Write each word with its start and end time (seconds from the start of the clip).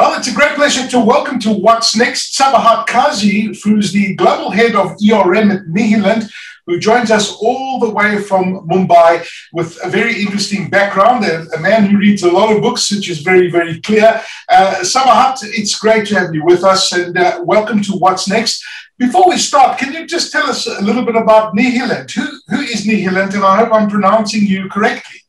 Well, 0.00 0.18
it's 0.18 0.28
a 0.28 0.34
great 0.34 0.54
pleasure 0.54 0.88
to 0.88 0.98
welcome 0.98 1.38
to 1.40 1.52
What's 1.52 1.94
Next 1.94 2.34
Sabahat 2.34 2.86
Kazi, 2.86 3.52
who's 3.62 3.92
the 3.92 4.14
global 4.14 4.50
head 4.50 4.74
of 4.74 4.92
ERM 4.92 5.50
at 5.50 5.66
Nihilent, 5.66 6.32
who 6.66 6.80
joins 6.80 7.10
us 7.10 7.36
all 7.36 7.78
the 7.78 7.90
way 7.90 8.18
from 8.22 8.66
Mumbai 8.66 9.28
with 9.52 9.78
a 9.84 9.90
very 9.90 10.18
interesting 10.22 10.70
background, 10.70 11.26
a, 11.26 11.46
a 11.54 11.60
man 11.60 11.84
who 11.84 11.98
reads 11.98 12.22
a 12.22 12.32
lot 12.32 12.50
of 12.50 12.62
books, 12.62 12.90
which 12.90 13.10
is 13.10 13.18
very, 13.18 13.50
very 13.50 13.78
clear. 13.82 14.22
Uh, 14.48 14.76
Sabahat, 14.80 15.36
it's 15.42 15.78
great 15.78 16.06
to 16.06 16.18
have 16.18 16.34
you 16.34 16.46
with 16.46 16.64
us 16.64 16.92
and 16.92 17.18
uh, 17.18 17.42
welcome 17.44 17.82
to 17.82 17.92
What's 17.92 18.26
Next. 18.26 18.64
Before 18.96 19.28
we 19.28 19.36
start, 19.36 19.76
can 19.76 19.92
you 19.92 20.06
just 20.06 20.32
tell 20.32 20.48
us 20.48 20.66
a 20.66 20.80
little 20.80 21.04
bit 21.04 21.16
about 21.16 21.54
Nihilent? 21.54 22.10
Who, 22.12 22.26
who 22.48 22.62
is 22.62 22.86
Nihilent? 22.86 23.34
And 23.34 23.44
I 23.44 23.58
hope 23.58 23.74
I'm 23.74 23.90
pronouncing 23.90 24.46
you 24.46 24.70
correctly. 24.70 25.20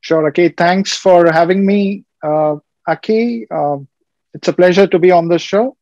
Sure. 0.00 0.28
Okay. 0.28 0.48
Thanks 0.50 0.96
for 0.96 1.28
having 1.32 1.66
me, 1.66 2.04
uh, 2.22 2.56
Aki. 2.86 3.46
Uh, 3.50 3.78
it's 4.34 4.48
a 4.48 4.52
pleasure 4.52 4.86
to 4.86 4.98
be 4.98 5.10
on 5.10 5.28
the 5.28 5.38
show. 5.38 5.76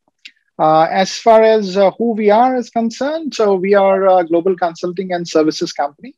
Uh, 0.59 0.87
as 0.91 1.17
far 1.17 1.43
as 1.43 1.77
uh, 1.77 1.91
who 1.93 2.13
we 2.13 2.31
are 2.31 2.57
is 2.57 2.69
concerned, 2.69 3.35
so 3.35 3.55
we 3.55 3.75
are 3.75 4.19
a 4.19 4.27
global 4.27 4.57
consulting 4.57 5.13
and 5.13 5.27
services 5.27 5.73
company. 5.73 6.15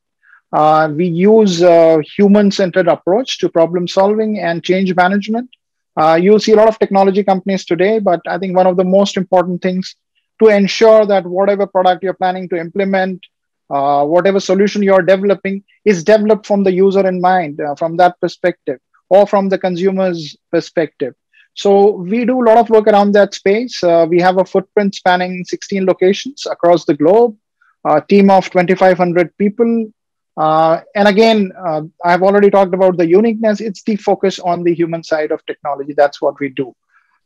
We 0.97 1.07
use 1.07 1.63
a 1.63 2.03
human-centered 2.17 2.89
approach 2.89 3.39
to 3.39 3.49
problem 3.49 3.87
solving 3.87 4.41
and 4.41 4.65
change 4.65 4.95
management. 4.97 5.49
Uh, 5.97 6.19
you 6.21 6.39
see 6.39 6.53
a 6.53 6.57
lot 6.57 6.69
of 6.69 6.79
technology 6.79 7.23
companies 7.23 7.65
today, 7.65 7.99
but 7.99 8.21
I 8.27 8.39
think 8.39 8.57
one 8.57 8.67
of 8.67 8.77
the 8.77 8.85
most 8.85 9.17
important 9.17 9.63
things 9.63 9.95
to 10.43 10.49
ensure 10.49 11.05
that 11.07 11.27
whatever 11.27 11.67
product 11.67 12.03
you're 12.03 12.15
planning 12.15 12.49
to 12.49 12.57
implement, 12.57 13.25
uh, 13.71 14.05
whatever 14.05 14.41
solution 14.41 14.83
you're 14.83 15.03
developing 15.03 15.63
is 15.85 16.03
developed 16.03 16.47
from 16.47 16.65
the 16.65 16.73
user 16.73 17.07
in 17.07 17.21
mind, 17.21 17.61
uh, 17.61 17.75
from 17.75 17.97
that 17.99 18.19
perspective, 18.21 18.81
or 19.13 19.27
from 19.27 19.51
the 19.51 19.59
consumer's 19.59 20.35
perspective. 20.51 21.15
So 21.55 21.71
we 21.91 22.25
do 22.25 22.41
a 22.43 22.47
lot 22.49 22.57
of 22.57 22.71
work 22.71 22.87
around 22.87 23.13
that 23.13 23.35
space. 23.35 23.75
Uh, 23.85 24.07
we 24.09 24.19
have 24.21 24.39
a 24.39 24.45
footprint 24.53 24.95
spanning 24.95 25.45
16 25.45 25.85
locations 25.85 26.47
across 26.47 26.87
the 26.87 26.95
globe, 26.95 27.37
a 27.85 28.01
team 28.01 28.31
of 28.31 28.49
2,500 28.51 29.37
people. 29.37 29.93
Uh, 30.35 30.81
and 30.95 31.09
again, 31.09 31.53
uh, 31.67 31.83
I've 32.03 32.23
already 32.23 32.49
talked 32.49 32.73
about 32.73 32.97
the 32.97 33.07
uniqueness. 33.07 33.61
It's 33.61 33.83
the 33.83 33.97
focus 33.97 34.39
on 34.39 34.63
the 34.63 34.75
human 34.75 35.05
side 35.05 35.31
of 35.31 35.45
technology. 35.45 35.93
That's 35.95 36.23
what 36.23 36.41
we 36.41 36.49
do. 36.49 36.75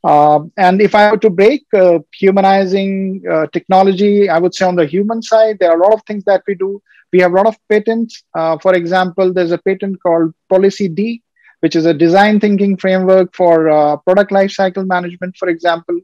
Uh, 0.02 0.40
and 0.56 0.82
if 0.82 0.92
I 0.96 1.12
were 1.12 1.18
to 1.18 1.30
break 1.30 1.66
uh, 1.72 2.00
humanizing 2.12 3.22
uh, 3.30 3.46
technology, 3.52 4.28
I 4.28 4.38
would 4.40 4.54
say 4.56 4.64
on 4.66 4.74
the 4.74 4.86
human 4.86 5.22
side, 5.22 5.58
there 5.60 5.70
are 5.70 5.80
a 5.80 5.84
lot 5.84 5.94
of 5.94 6.02
things 6.04 6.24
that 6.24 6.42
we 6.48 6.56
do. 6.56 6.82
We 7.12 7.20
have 7.20 7.32
a 7.32 7.36
lot 7.36 7.46
of 7.46 7.56
patents. 7.68 8.24
for 8.34 8.74
example, 8.74 9.32
there's 9.32 9.52
a 9.52 9.58
patent 9.58 10.02
called 10.02 10.34
Policy 10.48 10.88
D, 10.88 11.22
which 11.60 11.76
is 11.76 11.86
a 11.86 11.94
design 11.94 12.40
thinking 12.40 12.76
framework 12.76 13.34
for 13.34 13.68
uh, 13.68 13.96
product 13.98 14.30
lifecycle 14.30 14.86
management, 14.86 15.36
for 15.36 15.48
example. 15.48 15.98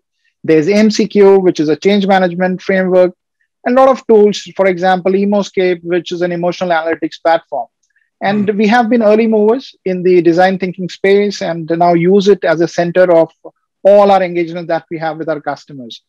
There's 0.45 0.67
MCQ, 0.67 1.43
which 1.43 1.61
is 1.61 1.69
a 1.69 1.77
change 1.77 2.07
management 2.07 2.63
framework, 2.63 3.15
and 3.65 3.77
a 3.77 3.81
lot 3.81 3.91
of 3.91 4.07
tools, 4.07 4.43
for 4.57 4.67
example, 4.67 5.13
Emoscape, 5.13 5.85
which 5.85 6.11
is 6.11 6.23
an 6.23 6.33
emotional 6.33 6.71
analytics 6.71 7.23
platform. 7.23 7.69
And 8.21 8.49
mm. 8.49 8.57
we 8.57 8.67
have 8.69 8.89
been 8.89 9.03
early 9.03 9.27
movers 9.27 9.75
in 9.85 10.03
the 10.03 10.23
design 10.23 10.59
thinking 10.59 10.89
space 10.89 11.43
and 11.43 11.71
now 11.71 11.95
use 11.95 12.29
it 12.29 12.45
as 12.45 12.61
a 12.61 12.69
center 12.69 13.13
of 13.13 13.33
all 13.83 14.11
our 14.11 14.23
engagement 14.23 14.69
that 14.69 14.87
we 14.91 14.99
have 14.99 15.19
with 15.19 15.29
our 15.29 15.41
customers. 15.41 16.03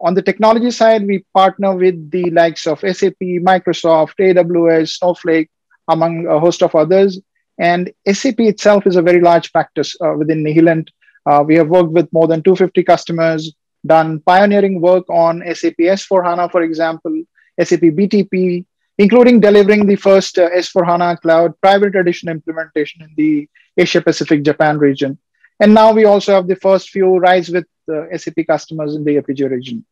On 0.00 0.14
the 0.14 0.22
technology 0.22 0.70
side, 0.70 1.04
we 1.06 1.24
partner 1.34 1.74
with 1.74 2.10
the 2.12 2.30
likes 2.30 2.66
of 2.68 2.80
SAP, 2.80 3.18
Microsoft, 3.20 4.14
AWS, 4.20 4.90
Snowflake, 4.98 5.50
among 5.88 6.26
a 6.26 6.38
host 6.38 6.62
of 6.62 6.74
others. 6.76 7.20
And 7.58 7.90
SAP 8.10 8.40
itself 8.40 8.86
is 8.86 8.96
a 8.96 9.02
very 9.02 9.20
large 9.20 9.52
practice 9.52 9.96
uh, 10.00 10.14
within 10.14 10.44
Nihilent. 10.44 10.88
Uh, 11.26 11.42
we 11.46 11.56
have 11.56 11.68
worked 11.68 11.90
with 11.90 12.12
more 12.12 12.28
than 12.28 12.42
250 12.42 12.84
customers, 12.84 13.52
done 13.84 14.20
pioneering 14.20 14.80
work 14.80 15.08
on 15.10 15.42
SAP 15.54 15.74
S4 15.78 16.24
HANA, 16.24 16.48
for 16.50 16.62
example, 16.62 17.22
SAP 17.60 17.80
BTP, 17.80 18.64
including 18.98 19.40
delivering 19.40 19.86
the 19.86 19.96
first 19.96 20.38
uh, 20.38 20.48
S4 20.50 20.86
HANA 20.86 21.16
Cloud 21.18 21.60
private 21.60 21.96
edition 21.96 22.28
implementation 22.28 23.02
in 23.02 23.10
the 23.16 23.48
Asia 23.76 24.00
Pacific 24.00 24.42
Japan 24.42 24.78
region. 24.78 25.18
And 25.60 25.74
now 25.74 25.92
we 25.92 26.04
also 26.04 26.32
have 26.32 26.46
the 26.46 26.56
first 26.56 26.90
few 26.90 27.18
RISE 27.18 27.50
with 27.50 27.66
uh, 27.92 28.16
SAP 28.16 28.46
customers 28.46 28.94
in 28.94 29.04
the 29.04 29.16
APJ 29.16 29.50
region. 29.50 29.84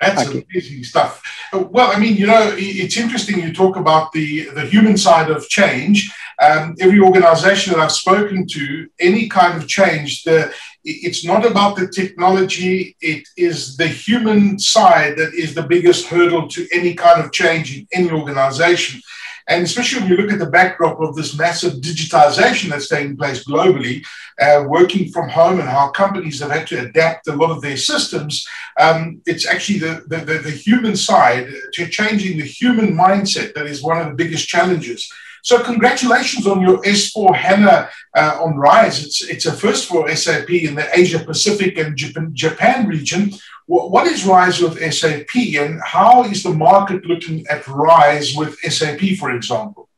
That's 0.00 0.28
okay. 0.28 0.44
amazing 0.50 0.84
stuff. 0.84 1.22
Well, 1.52 1.90
I 1.90 1.98
mean, 1.98 2.16
you 2.16 2.26
know, 2.26 2.54
it's 2.56 2.96
interesting 2.96 3.40
you 3.40 3.52
talk 3.52 3.76
about 3.76 4.12
the, 4.12 4.50
the 4.50 4.66
human 4.66 4.96
side 4.96 5.30
of 5.30 5.48
change. 5.48 6.12
Um, 6.42 6.76
every 6.80 7.00
organization 7.00 7.72
that 7.72 7.80
I've 7.80 7.92
spoken 7.92 8.46
to, 8.46 8.88
any 9.00 9.26
kind 9.26 9.56
of 9.56 9.66
change, 9.66 10.24
the, 10.24 10.52
it's 10.84 11.24
not 11.24 11.46
about 11.46 11.76
the 11.76 11.88
technology, 11.88 12.94
it 13.00 13.26
is 13.38 13.76
the 13.78 13.88
human 13.88 14.58
side 14.58 15.16
that 15.16 15.32
is 15.32 15.54
the 15.54 15.62
biggest 15.62 16.06
hurdle 16.08 16.46
to 16.48 16.68
any 16.72 16.94
kind 16.94 17.24
of 17.24 17.32
change 17.32 17.76
in 17.78 17.86
any 17.92 18.10
organization. 18.10 19.00
And 19.48 19.62
especially 19.62 20.00
when 20.00 20.10
you 20.10 20.16
look 20.16 20.32
at 20.32 20.38
the 20.38 20.50
backdrop 20.50 21.00
of 21.00 21.14
this 21.14 21.38
massive 21.38 21.74
digitization 21.74 22.70
that's 22.70 22.88
taking 22.88 23.16
place 23.16 23.44
globally, 23.44 24.04
uh, 24.40 24.64
working 24.66 25.10
from 25.12 25.28
home 25.28 25.60
and 25.60 25.68
how 25.68 25.90
companies 25.90 26.40
have 26.40 26.50
had 26.50 26.66
to 26.68 26.80
adapt 26.80 27.28
a 27.28 27.32
lot 27.32 27.50
of 27.50 27.62
their 27.62 27.76
systems, 27.76 28.46
um, 28.78 29.22
it's 29.24 29.46
actually 29.46 29.78
the, 29.78 30.04
the, 30.08 30.18
the, 30.18 30.38
the 30.38 30.50
human 30.50 30.96
side 30.96 31.48
to 31.74 31.88
changing 31.88 32.38
the 32.38 32.44
human 32.44 32.92
mindset 32.92 33.54
that 33.54 33.66
is 33.66 33.82
one 33.82 34.00
of 34.00 34.08
the 34.08 34.14
biggest 34.14 34.48
challenges. 34.48 35.10
So 35.46 35.62
congratulations 35.62 36.44
on 36.48 36.60
your 36.60 36.78
S4 36.82 37.36
HANA 37.36 37.88
uh, 38.16 38.38
on 38.42 38.56
Rise. 38.56 39.04
It's, 39.04 39.22
it's 39.22 39.46
a 39.46 39.52
first 39.52 39.86
for 39.86 40.12
SAP 40.12 40.50
in 40.50 40.74
the 40.74 40.88
Asia 40.92 41.20
Pacific 41.20 41.78
and 41.78 41.96
Japan, 41.96 42.30
Japan 42.32 42.88
region. 42.88 43.30
What 43.66 44.08
is 44.08 44.26
RISE 44.26 44.60
with 44.60 44.92
SAP 44.92 45.36
and 45.62 45.80
how 45.84 46.24
is 46.24 46.42
the 46.42 46.50
market 46.50 47.06
looking 47.06 47.46
at 47.46 47.64
RISE 47.68 48.34
with 48.36 48.58
SAP, 48.58 49.02
for 49.20 49.30
example? 49.30 49.88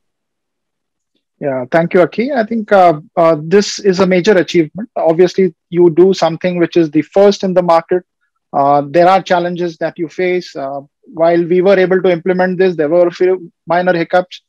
Yeah, 1.41 1.65
thank 1.71 1.95
you, 1.95 2.03
Aki. 2.03 2.31
I 2.31 2.45
think 2.45 2.71
uh, 2.71 3.01
uh, 3.17 3.37
this 3.41 3.79
is 3.79 4.01
a 4.01 4.07
major 4.07 4.37
achievement. 4.37 4.91
Obviously, 4.97 5.55
you 5.71 5.89
do 5.89 6.13
something 6.13 6.59
which 6.59 6.77
is 6.77 6.91
the 6.91 7.01
first 7.01 7.43
in 7.43 7.55
the 7.55 7.63
market. 7.63 8.05
Uh, 8.53 8.83
there 8.87 9.09
are 9.09 9.23
challenges 9.23 9.79
that 9.79 9.99
you 9.99 10.09
face. 10.09 10.55
Uh, 10.55 10.81
while 11.15 11.43
we 11.43 11.63
were 11.63 11.79
able 11.79 12.03
to 12.03 12.11
implement 12.11 12.59
this, 12.59 12.77
there 12.77 12.91
were 12.91 13.07
a 13.07 13.11
few 13.11 13.51
minor 13.67 13.95
hiccups, 13.95 14.43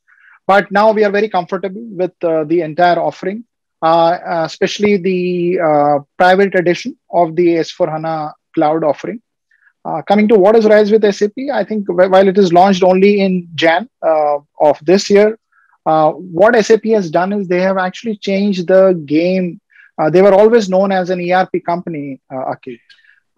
but 0.52 0.72
now 0.72 0.92
we 0.92 1.04
are 1.04 1.12
very 1.12 1.30
comfortable 1.30 1.86
with 2.02 2.16
uh, 2.24 2.44
the 2.52 2.62
entire 2.62 3.00
offering, 3.00 3.40
uh, 3.82 4.18
especially 4.50 4.98
the 4.98 5.18
private 6.18 6.56
edition 6.62 6.98
of 7.22 7.36
the 7.36 7.48
S4 7.66 7.90
HANA 7.94 8.34
cloud 8.56 8.84
offering. 8.84 9.22
Uh, 9.86 10.02
coming 10.02 10.28
to 10.28 10.38
what 10.44 10.56
is 10.56 10.66
Rise 10.66 10.92
with 10.92 11.04
SAP, 11.14 11.38
I 11.54 11.64
think 11.64 11.86
while 11.88 12.28
it 12.28 12.38
is 12.38 12.52
launched 12.52 12.84
only 12.84 13.22
in 13.22 13.48
Jan 13.56 13.90
uh, 14.06 14.38
of 14.59 14.78
this 14.84 15.09
year, 15.09 15.40
uh, 15.86 16.12
what 16.12 16.54
SAP 16.66 16.84
has 16.98 17.09
done 17.09 17.32
is 17.32 17.48
they 17.48 17.62
have 17.62 17.78
actually 17.78 18.18
changed 18.18 18.68
the 18.68 19.02
game. 19.06 19.62
Uh, 19.98 20.09
they 20.09 20.22
were 20.22 20.34
always 20.34 20.68
known 20.68 20.92
as 20.92 21.09
an 21.09 21.20
ERP 21.32 21.64
company, 21.66 22.22
uh. 22.34 22.54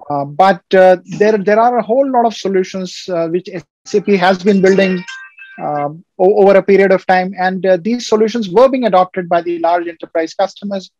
Uh, 0.09 0.25
but 0.25 0.61
there, 0.71 1.37
there 1.47 1.59
are 1.59 1.77
a 1.77 1.83
whole 1.83 2.09
lot 2.09 2.25
of 2.25 2.33
solutions 2.33 3.05
which 3.29 3.47
SAP 3.85 4.07
has 4.07 4.43
been 4.43 4.61
building 4.61 5.03
over 5.59 6.57
a 6.57 6.63
period 6.63 6.91
of 6.91 7.05
time. 7.05 7.33
And 7.37 7.65
these 7.81 8.07
solutions 8.07 8.49
were 8.49 8.69
being 8.69 8.85
adopted 8.85 9.29
by 9.29 9.41
the 9.41 9.59
large 9.59 9.87
enterprise 9.87 10.33
customers 10.33 10.91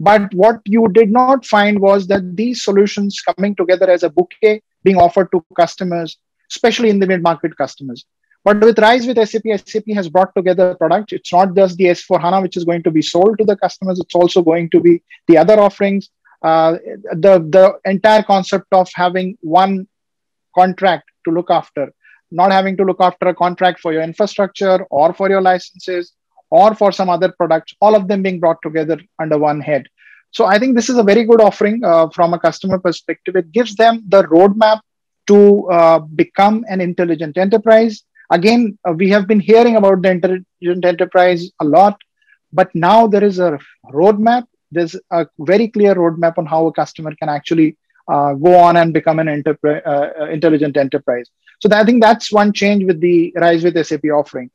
but 0.00 0.32
what 0.32 0.60
you 0.64 0.88
did 0.88 1.10
not 1.10 1.44
find 1.44 1.80
was 1.80 2.06
that 2.06 2.36
these 2.36 2.62
solutions 2.62 3.20
coming 3.20 3.54
together 3.56 3.90
as 3.90 4.02
a 4.02 4.10
bouquet 4.10 4.62
being 4.84 4.96
offered 4.96 5.30
to 5.32 5.44
customers, 5.56 6.18
especially 6.50 6.90
in 6.90 7.00
the 7.00 7.06
mid 7.06 7.22
market 7.22 7.56
customers. 7.56 8.04
But 8.44 8.60
with 8.60 8.78
Rise 8.78 9.06
with 9.06 9.16
SAP, 9.28 9.42
SAP 9.66 9.88
has 9.94 10.08
brought 10.08 10.34
together 10.36 10.70
a 10.70 10.76
product. 10.76 11.12
It's 11.12 11.32
not 11.32 11.54
just 11.56 11.76
the 11.76 11.86
S4 11.86 12.20
HANA, 12.20 12.42
which 12.42 12.56
is 12.56 12.64
going 12.64 12.84
to 12.84 12.90
be 12.90 13.02
sold 13.02 13.36
to 13.38 13.44
the 13.44 13.56
customers, 13.56 13.98
it's 13.98 14.14
also 14.14 14.42
going 14.42 14.70
to 14.70 14.80
be 14.80 15.02
the 15.26 15.36
other 15.36 15.58
offerings. 15.58 16.10
Uh, 16.40 16.74
the, 17.14 17.40
the 17.50 17.76
entire 17.84 18.22
concept 18.22 18.66
of 18.70 18.88
having 18.94 19.36
one 19.40 19.88
contract 20.54 21.10
to 21.24 21.32
look 21.32 21.50
after, 21.50 21.92
not 22.30 22.52
having 22.52 22.76
to 22.76 22.84
look 22.84 23.00
after 23.00 23.28
a 23.28 23.34
contract 23.34 23.80
for 23.80 23.92
your 23.92 24.02
infrastructure 24.02 24.84
or 24.90 25.12
for 25.12 25.28
your 25.30 25.40
licenses 25.40 26.12
or 26.50 26.74
for 26.74 26.92
some 26.92 27.10
other 27.10 27.32
products, 27.32 27.74
all 27.80 27.94
of 27.94 28.08
them 28.08 28.22
being 28.22 28.40
brought 28.40 28.60
together 28.62 28.98
under 29.20 29.38
one 29.38 29.60
head. 29.60 29.86
So 30.30 30.44
I 30.44 30.58
think 30.58 30.76
this 30.76 30.88
is 30.88 30.98
a 30.98 31.02
very 31.02 31.24
good 31.24 31.40
offering 31.40 31.82
uh, 31.84 32.08
from 32.10 32.34
a 32.34 32.38
customer 32.38 32.78
perspective. 32.78 33.36
It 33.36 33.52
gives 33.52 33.74
them 33.76 34.02
the 34.08 34.24
roadmap 34.24 34.80
to 35.26 35.70
uh, 35.70 35.98
become 36.00 36.64
an 36.68 36.80
intelligent 36.80 37.36
enterprise. 37.38 38.02
Again, 38.30 38.78
uh, 38.86 38.92
we 38.92 39.08
have 39.10 39.26
been 39.26 39.40
hearing 39.40 39.76
about 39.76 40.02
the 40.02 40.10
intelligent 40.10 40.84
enterprise 40.84 41.50
a 41.60 41.64
lot, 41.64 41.98
but 42.52 42.74
now 42.74 43.06
there 43.06 43.24
is 43.24 43.38
a 43.38 43.58
roadmap. 43.92 44.44
There's 44.70 44.96
a 45.10 45.26
very 45.38 45.68
clear 45.68 45.94
roadmap 45.94 46.36
on 46.36 46.44
how 46.44 46.66
a 46.66 46.72
customer 46.72 47.14
can 47.14 47.30
actually 47.30 47.76
uh, 48.08 48.34
go 48.34 48.54
on 48.56 48.76
and 48.76 48.92
become 48.92 49.18
an 49.18 49.26
enterpri- 49.26 49.86
uh, 49.86 50.10
uh, 50.20 50.26
intelligent 50.26 50.76
enterprise. 50.76 51.28
So 51.60 51.68
that, 51.68 51.82
I 51.82 51.84
think 51.84 52.02
that's 52.02 52.32
one 52.32 52.52
change 52.52 52.84
with 52.84 53.00
the 53.00 53.32
Rise 53.36 53.64
with 53.64 53.84
SAP 53.86 54.04
offering. 54.14 54.50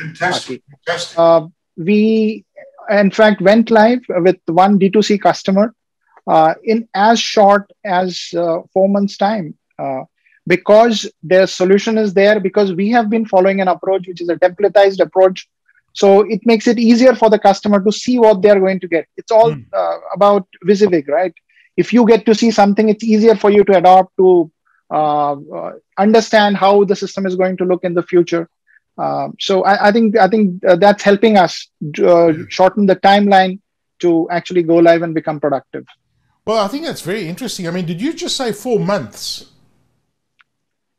Fantastic. 0.00 0.62
Fantastic. 0.86 1.18
Uh, 1.18 1.46
we 1.76 2.44
in 2.90 3.10
fact, 3.10 3.40
went 3.40 3.70
live 3.70 4.00
with 4.08 4.38
one 4.46 4.78
D2C 4.78 5.20
customer 5.20 5.74
uh, 6.26 6.54
in 6.64 6.88
as 6.94 7.20
short 7.20 7.70
as 7.84 8.30
uh, 8.36 8.58
four 8.72 8.88
months' 8.88 9.16
time. 9.16 9.56
Uh, 9.78 10.02
because 10.46 11.08
their 11.22 11.46
solution 11.46 11.96
is 11.96 12.12
there, 12.14 12.40
because 12.40 12.74
we 12.74 12.90
have 12.90 13.08
been 13.08 13.24
following 13.24 13.60
an 13.60 13.68
approach 13.68 14.08
which 14.08 14.20
is 14.20 14.28
a 14.28 14.36
templatized 14.36 14.98
approach. 15.00 15.48
So 15.92 16.22
it 16.22 16.40
makes 16.44 16.66
it 16.66 16.78
easier 16.78 17.14
for 17.14 17.30
the 17.30 17.38
customer 17.38 17.82
to 17.84 17.92
see 17.92 18.18
what 18.18 18.42
they're 18.42 18.58
going 18.58 18.80
to 18.80 18.88
get. 18.88 19.06
It's 19.16 19.30
all 19.30 19.52
mm. 19.52 19.64
about 20.12 20.48
WYSIWYG, 20.66 21.08
right? 21.08 21.34
If 21.76 21.92
you 21.92 22.06
get 22.06 22.26
to 22.26 22.34
see 22.34 22.50
something, 22.50 22.88
it's 22.88 23.04
easier 23.04 23.34
for 23.34 23.50
you 23.50 23.64
to 23.64 23.76
adopt 23.76 24.16
to 24.18 24.50
uh, 24.90 25.32
uh, 25.32 25.72
understand 25.96 26.56
how 26.56 26.84
the 26.84 26.94
system 26.94 27.24
is 27.24 27.34
going 27.34 27.56
to 27.56 27.64
look 27.64 27.82
in 27.82 27.94
the 27.94 28.02
future. 28.02 28.48
Um, 28.98 29.34
so 29.40 29.64
I, 29.64 29.88
I, 29.88 29.92
think 29.92 30.18
I 30.18 30.28
think 30.28 30.62
uh, 30.66 30.76
that's 30.76 31.02
helping 31.02 31.38
us 31.38 31.68
shorten 32.48 32.86
the 32.86 32.96
timeline 32.96 33.60
to 34.00 34.28
actually 34.30 34.64
go 34.64 34.76
live 34.76 35.00
and 35.02 35.14
become 35.14 35.40
productive. 35.40 35.86
Well, 36.44 36.62
I 36.62 36.68
think 36.68 36.84
that's 36.84 37.00
very 37.00 37.26
interesting. 37.26 37.66
I 37.68 37.70
mean, 37.70 37.86
did 37.86 38.02
you 38.02 38.12
just 38.12 38.36
say 38.36 38.52
four 38.52 38.78
months? 38.78 39.46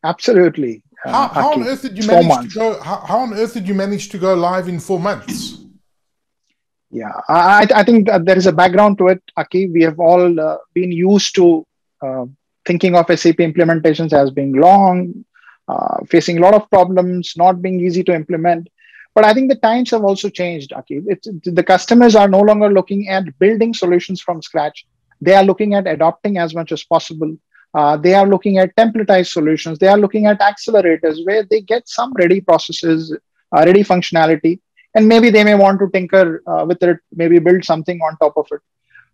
Absolutely. 0.03 0.81
How, 1.03 1.27
how 1.27 1.53
on 1.53 1.67
earth 1.67 1.81
did 1.81 1.97
you 1.97 2.07
manage 2.07 2.53
to 2.53 2.59
go? 2.59 2.81
How, 2.81 2.97
how, 2.97 3.19
on 3.19 3.33
earth 3.33 3.53
did 3.53 3.67
you 3.67 3.73
manage 3.73 4.09
to 4.09 4.17
go 4.17 4.33
live 4.33 4.69
in 4.69 4.79
four 4.79 4.99
months? 4.99 5.62
Yeah, 6.93 7.11
I, 7.27 7.67
I 7.73 7.83
think 7.83 8.07
there 8.07 8.37
is 8.37 8.45
a 8.45 8.51
background 8.51 8.99
to 8.99 9.07
it, 9.07 9.23
Aki. 9.35 9.69
We 9.69 9.81
have 9.81 9.99
all 9.99 10.39
uh, 10.39 10.57
been 10.75 10.91
used 10.91 11.33
to 11.35 11.65
uh, 12.03 12.25
thinking 12.65 12.95
of 12.95 13.07
SAP 13.07 13.37
implementations 13.37 14.13
as 14.13 14.29
being 14.29 14.53
long, 14.53 15.25
uh, 15.67 16.05
facing 16.07 16.37
a 16.37 16.41
lot 16.41 16.53
of 16.53 16.69
problems, 16.69 17.33
not 17.35 17.63
being 17.63 17.79
easy 17.79 18.03
to 18.03 18.13
implement. 18.13 18.67
But 19.15 19.25
I 19.25 19.33
think 19.33 19.49
the 19.49 19.55
times 19.55 19.89
have 19.89 20.03
also 20.03 20.29
changed, 20.29 20.71
Aki. 20.71 21.01
It's, 21.07 21.27
the 21.43 21.63
customers 21.63 22.15
are 22.15 22.27
no 22.27 22.41
longer 22.41 22.69
looking 22.69 23.09
at 23.09 23.39
building 23.39 23.73
solutions 23.73 24.21
from 24.21 24.43
scratch. 24.43 24.85
They 25.19 25.33
are 25.33 25.43
looking 25.43 25.73
at 25.73 25.87
adopting 25.87 26.37
as 26.37 26.53
much 26.53 26.71
as 26.71 26.83
possible. 26.83 27.35
Uh, 27.73 27.97
they 27.97 28.13
are 28.13 28.27
looking 28.27 28.59
at 28.59 28.75
templatized 28.75 29.31
solutions. 29.31 29.79
They 29.79 29.87
are 29.87 29.97
looking 29.97 30.27
at 30.27 30.39
accelerators 30.41 31.25
where 31.25 31.41
they 31.41 31.61
get 31.61 31.89
some 31.89 32.13
ready 32.13 32.39
processes, 32.39 33.17
uh, 33.55 33.63
ready 33.65 33.83
functionality, 33.83 34.59
and 34.95 35.07
maybe 35.07 35.29
they 35.29 35.43
may 35.43 35.55
want 35.55 35.79
to 35.79 35.89
tinker 35.89 36.43
uh, 36.47 36.65
with 36.65 36.81
it, 36.83 36.99
maybe 37.13 37.39
build 37.39 37.63
something 37.65 37.99
on 38.01 38.17
top 38.17 38.37
of 38.37 38.47
it. 38.51 38.61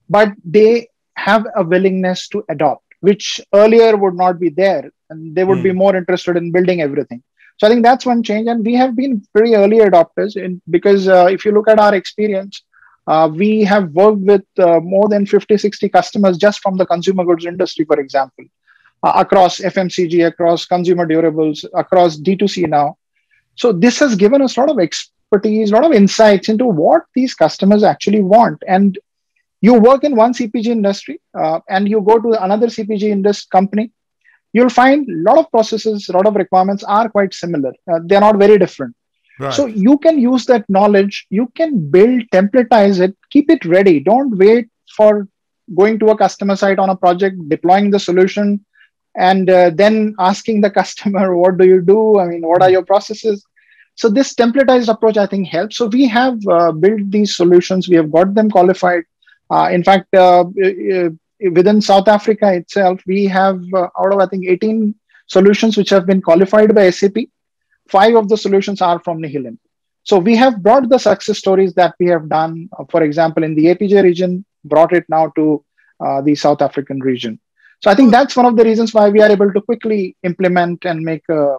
But 0.09 0.33
they 0.43 0.89
have 1.15 1.45
a 1.55 1.63
willingness 1.63 2.27
to 2.29 2.43
adopt 2.49 2.83
which 3.01 3.39
earlier 3.53 3.95
would 3.95 4.15
not 4.15 4.39
be 4.39 4.49
there 4.49 4.91
and 5.09 5.35
they 5.35 5.43
would 5.43 5.59
mm. 5.59 5.63
be 5.63 5.71
hmm. 5.71 5.77
more 5.77 5.95
interested 5.95 6.35
in 6.37 6.51
building 6.51 6.81
everything 6.81 7.21
so 7.57 7.67
i 7.67 7.69
think 7.69 7.83
that's 7.83 8.05
one 8.05 8.21
change 8.29 8.47
and 8.47 8.65
we 8.65 8.73
have 8.73 8.95
been 8.95 9.21
very 9.33 9.55
early 9.55 9.79
adopters 9.79 10.35
in, 10.35 10.61
because 10.69 11.07
uh, 11.07 11.27
if 11.29 11.45
you 11.45 11.51
look 11.51 11.69
at 11.69 11.79
our 11.79 11.95
experience 11.95 12.63
uh, 13.07 13.27
we 13.41 13.63
have 13.63 13.89
worked 13.91 14.19
with 14.19 14.45
uh, 14.59 14.79
more 14.79 15.07
than 15.09 15.25
50 15.25 15.57
60 15.57 15.89
customers 15.89 16.37
just 16.37 16.61
from 16.61 16.77
the 16.77 16.85
consumer 16.85 17.23
goods 17.23 17.45
industry 17.45 17.85
for 17.85 17.99
example 17.99 18.45
uh, 19.03 19.13
across 19.15 19.59
fmcg 19.59 20.27
across 20.27 20.65
consumer 20.65 21.07
durables 21.07 21.65
across 21.73 22.17
d2c 22.17 22.67
now 22.67 22.97
so 23.55 23.71
this 23.71 23.99
has 23.99 24.15
given 24.15 24.41
us 24.41 24.57
a 24.57 24.59
lot 24.59 24.69
of 24.69 24.79
expertise 25.31 25.71
a 25.71 25.75
lot 25.75 25.85
of 25.85 25.91
insights 25.91 26.49
into 26.49 26.65
what 26.65 27.03
these 27.13 27.33
customers 27.33 27.83
actually 27.83 28.21
want. 28.21 28.61
And 28.67 28.97
you 29.61 29.73
work 29.73 30.03
in 30.03 30.15
one 30.15 30.33
cpg 30.33 30.67
industry 30.67 31.19
uh, 31.37 31.59
and 31.69 31.87
you 31.87 32.01
go 32.01 32.19
to 32.19 32.43
another 32.43 32.67
cpg 32.67 33.03
industry 33.03 33.47
company 33.51 33.91
you'll 34.53 34.69
find 34.69 35.07
a 35.09 35.29
lot 35.29 35.37
of 35.37 35.51
processes 35.51 36.07
a 36.09 36.13
lot 36.13 36.25
of 36.25 36.35
requirements 36.35 36.83
are 36.83 37.09
quite 37.09 37.33
similar. 37.33 37.71
Uh, 37.91 37.99
they're 38.05 38.21
not 38.21 38.37
very 38.37 38.57
different. 38.57 38.95
Right. 39.41 39.53
so 39.53 39.67
you 39.67 39.97
can 39.99 40.19
use 40.19 40.45
that 40.45 40.69
knowledge 40.69 41.25
you 41.29 41.49
can 41.55 41.89
build 41.89 42.23
templatize 42.33 42.99
it 42.99 43.15
keep 43.29 43.49
it 43.49 43.63
ready. 43.65 43.99
Don't 43.99 44.37
wait 44.37 44.67
for 44.95 45.27
going 45.75 45.99
to 45.99 46.09
a 46.09 46.17
customer 46.17 46.55
site 46.55 46.79
on 46.79 46.89
a 46.89 46.95
project 46.95 47.37
deploying 47.47 47.89
the 47.91 47.99
solution 47.99 48.65
and 49.15 49.49
uh, 49.49 49.69
then 49.73 50.15
asking 50.19 50.61
the 50.61 50.71
customer 50.79 51.35
what 51.35 51.57
do 51.57 51.65
you 51.65 51.81
do? 51.81 52.19
I 52.19 52.25
mean 52.25 52.41
what 52.47 52.61
are 52.61 52.69
your 52.69 52.85
processes 52.85 53.45
so 54.01 54.09
this 54.17 54.33
templatized 54.41 54.91
approach 54.93 55.17
i 55.23 55.29
think 55.31 55.47
helps 55.55 55.77
so 55.81 55.87
we 55.97 56.07
have 56.17 56.35
uh, 56.57 56.71
built 56.83 57.05
these 57.15 57.35
solutions 57.41 57.89
we 57.93 57.99
have 58.01 58.11
got 58.17 58.33
them 58.39 58.49
qualified 58.57 59.03
uh, 59.49 59.69
in 59.71 59.83
fact, 59.83 60.13
uh, 60.13 60.41
uh, 60.41 61.09
within 61.51 61.81
South 61.81 62.07
Africa 62.07 62.53
itself, 62.53 63.01
we 63.07 63.25
have 63.25 63.61
out 63.75 64.13
of 64.13 64.19
I 64.19 64.27
think 64.27 64.45
18 64.47 64.93
solutions 65.27 65.77
which 65.77 65.89
have 65.89 66.05
been 66.05 66.21
qualified 66.21 66.73
by 66.75 66.89
SAP. 66.89 67.17
Five 67.87 68.15
of 68.15 68.29
the 68.29 68.37
solutions 68.37 68.81
are 68.81 68.99
from 68.99 69.19
Nihilent. 69.19 69.57
So 70.03 70.17
we 70.17 70.35
have 70.35 70.61
brought 70.61 70.89
the 70.89 70.97
success 70.97 71.39
stories 71.39 71.73
that 71.73 71.95
we 71.99 72.07
have 72.07 72.29
done, 72.29 72.69
for 72.89 73.03
example, 73.03 73.43
in 73.43 73.55
the 73.55 73.65
APJ 73.65 74.03
region, 74.03 74.45
brought 74.63 74.93
it 74.93 75.05
now 75.09 75.29
to 75.35 75.63
uh, 75.99 76.21
the 76.21 76.35
South 76.35 76.61
African 76.61 76.99
region. 76.99 77.39
So 77.81 77.89
I 77.89 77.95
think 77.95 78.11
that's 78.11 78.35
one 78.35 78.45
of 78.45 78.55
the 78.55 78.63
reasons 78.63 78.93
why 78.93 79.09
we 79.09 79.21
are 79.21 79.31
able 79.31 79.51
to 79.51 79.61
quickly 79.61 80.15
implement 80.23 80.85
and 80.85 81.01
make 81.01 81.27
a 81.29 81.57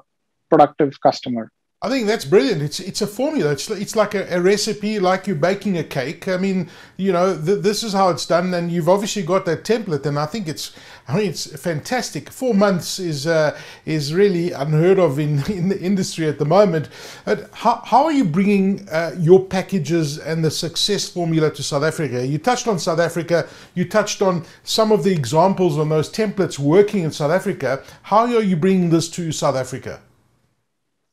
productive 0.49 1.01
customer. 1.01 1.51
I 1.83 1.89
think 1.89 2.07
that's 2.07 2.27
brilliant. 2.27 2.61
It's 2.61 2.79
it's 2.79 3.01
a 3.01 3.07
formula. 3.07 3.53
It's 3.53 3.71
it's 3.71 3.97
like 3.97 4.15
a, 4.15 4.27
a 4.37 4.39
recipe, 4.39 4.99
like 4.99 5.27
you're 5.27 5.35
baking 5.35 5.79
a 5.79 5.83
cake. 5.83 6.29
I 6.29 6.37
mean, 6.37 6.69
you 6.99 7.11
know, 7.11 7.35
th- 7.35 7.63
this 7.63 7.83
is 7.83 7.95
how 7.95 8.11
it's 8.11 8.27
done, 8.27 8.53
and 8.53 8.71
you've 8.71 8.91
obviously 8.91 9.23
got 9.23 9.47
that 9.47 9.65
template. 9.65 10.05
And 10.05 10.19
I 10.19 10.27
think 10.27 10.47
it's, 10.47 10.77
I 11.09 11.17
mean, 11.17 11.31
it's 11.31 11.47
fantastic. 11.59 12.29
Four 12.29 12.53
months 12.53 12.99
is 12.99 13.27
uh, 13.27 13.59
is 13.87 14.13
really 14.13 14.53
unheard 14.53 14.99
of 14.99 15.19
in 15.19 15.43
in 15.51 15.71
the 15.71 15.81
industry 15.81 16.29
at 16.29 16.39
the 16.39 16.45
moment. 16.45 16.91
But 17.25 17.49
how 17.55 17.77
how 17.87 18.05
are 18.05 18.13
you 18.13 18.27
bringing 18.27 18.87
uh, 18.91 19.13
your 19.19 19.43
packages 19.43 20.19
and 20.19 20.45
the 20.45 20.51
success 20.51 21.09
formula 21.09 21.51
to 21.51 21.63
South 21.63 21.85
Africa? 21.85 22.27
You 22.27 22.37
touched 22.37 22.69
on 22.69 22.79
South 22.79 23.01
Africa. 23.01 23.49
You 23.75 23.87
touched 23.89 24.21
on 24.21 24.45
some 24.65 24.93
of 24.93 25.03
the 25.03 25.13
examples 25.13 25.79
on 25.79 25.89
those 25.89 26.13
templates 26.13 26.59
working 26.59 27.05
in 27.05 27.11
South 27.11 27.31
Africa. 27.31 27.83
How 28.03 28.27
are 28.27 28.43
you 28.43 28.57
bringing 28.57 28.91
this 28.91 29.09
to 29.13 29.33
South 29.33 29.57
Africa? 29.57 30.03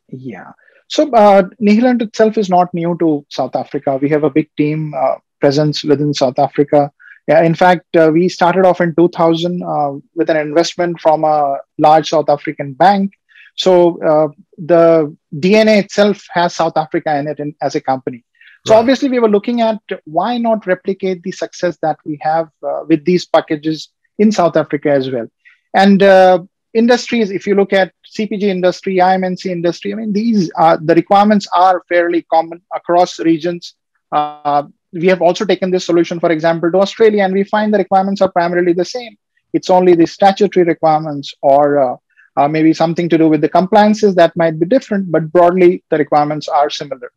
Yeah. 0.09 0.51
So 0.89 1.12
uh, 1.12 1.44
itself 1.59 2.38
is 2.38 2.50
not 2.50 2.74
new 2.74 2.95
to 3.00 3.25
South 3.30 3.56
Africa. 3.56 3.98
We 4.01 4.09
have 4.09 4.24
a 4.24 4.30
big 4.30 4.50
team 4.57 4.94
uh, 4.94 5.15
presence 5.39 5.83
within 5.83 6.13
South 6.13 6.39
Africa. 6.39 6.92
Yeah, 7.27 7.44
in 7.44 7.56
fact, 7.56 7.94
uh, 7.95 8.09
we 8.13 8.30
started 8.30 8.65
off 8.65 8.80
in 8.80 8.95
2000 8.95 9.62
uh, 9.62 9.92
with 10.15 10.30
an 10.30 10.38
investment 10.38 11.01
from 11.01 11.25
a 11.25 11.57
large 11.77 12.09
South 12.09 12.30
African 12.30 12.74
bank. 12.74 13.12
So 13.56 14.01
uh, 14.01 14.30
the 14.57 15.15
DNA 15.36 15.83
itself 15.83 16.25
has 16.31 16.56
South 16.56 16.77
Africa 16.77 17.18
in 17.18 17.27
it 17.27 17.39
in, 17.39 17.54
as 17.62 17.75
a 17.75 17.81
company. 17.81 18.23
So 18.66 18.73
right. 18.73 18.80
obviously, 18.80 19.09
we 19.09 19.19
were 19.19 19.30
looking 19.30 19.61
at 19.61 19.80
why 20.06 20.37
not 20.37 20.66
replicate 20.68 21.23
the 21.23 21.31
success 21.31 21.78
that 21.81 21.97
we 22.06 22.18
have 22.21 22.49
uh, 22.66 22.83
with 22.87 23.04
these 23.04 23.26
packages 23.26 23.90
in 24.18 24.31
South 24.31 24.56
Africa 24.56 24.92
as 24.92 25.09
well. 25.09 25.28
And 25.73 26.02
uh, 26.02 26.44
industries, 26.73 27.30
if 27.31 27.45
you 27.45 27.56
look 27.56 27.73
at 27.73 27.94
CPG 28.18 28.44
industry, 28.44 28.97
IM&C 29.00 29.52
industry, 29.52 29.94
I 29.94 29.95
mean, 29.95 30.14
these 30.14 30.50
are 30.56 30.78
the 30.78 30.95
requirements 30.95 31.47
are 31.54 31.83
fairly 31.88 32.24
common 32.24 32.62
across 32.74 33.19
regions. 33.19 33.76
Uh, 34.12 34.64
we 34.94 35.07
have 35.07 35.21
also 35.21 35.45
taken 35.45 35.69
this 35.71 35.86
solution, 35.86 36.19
for 36.19 36.31
example, 36.31 36.71
to 36.71 36.80
Australia, 36.80 37.24
and 37.24 37.33
we 37.33 37.44
find 37.44 37.74
the 37.74 37.78
requirements 37.78 38.21
are 38.21 38.31
primarily 38.31 38.74
the 38.74 38.86
same. 38.86 39.18
It's 39.54 39.69
only 39.69 39.94
the 39.95 40.07
statutory 40.07 40.66
requirements 40.66 41.33
or 41.42 41.80
uh, 41.80 41.95
uh, 42.38 42.47
maybe 42.47 42.74
something 42.74 43.09
to 43.09 43.18
do 43.18 43.28
with 43.28 43.42
the 43.42 43.50
compliances 43.50 44.16
that 44.16 44.36
might 44.36 44.59
be 44.59 44.66
different, 44.66 45.12
but 45.12 45.31
broadly, 45.31 45.83
the 45.90 45.97
requirements 45.97 46.47
are 46.47 46.69
similar. 46.69 47.12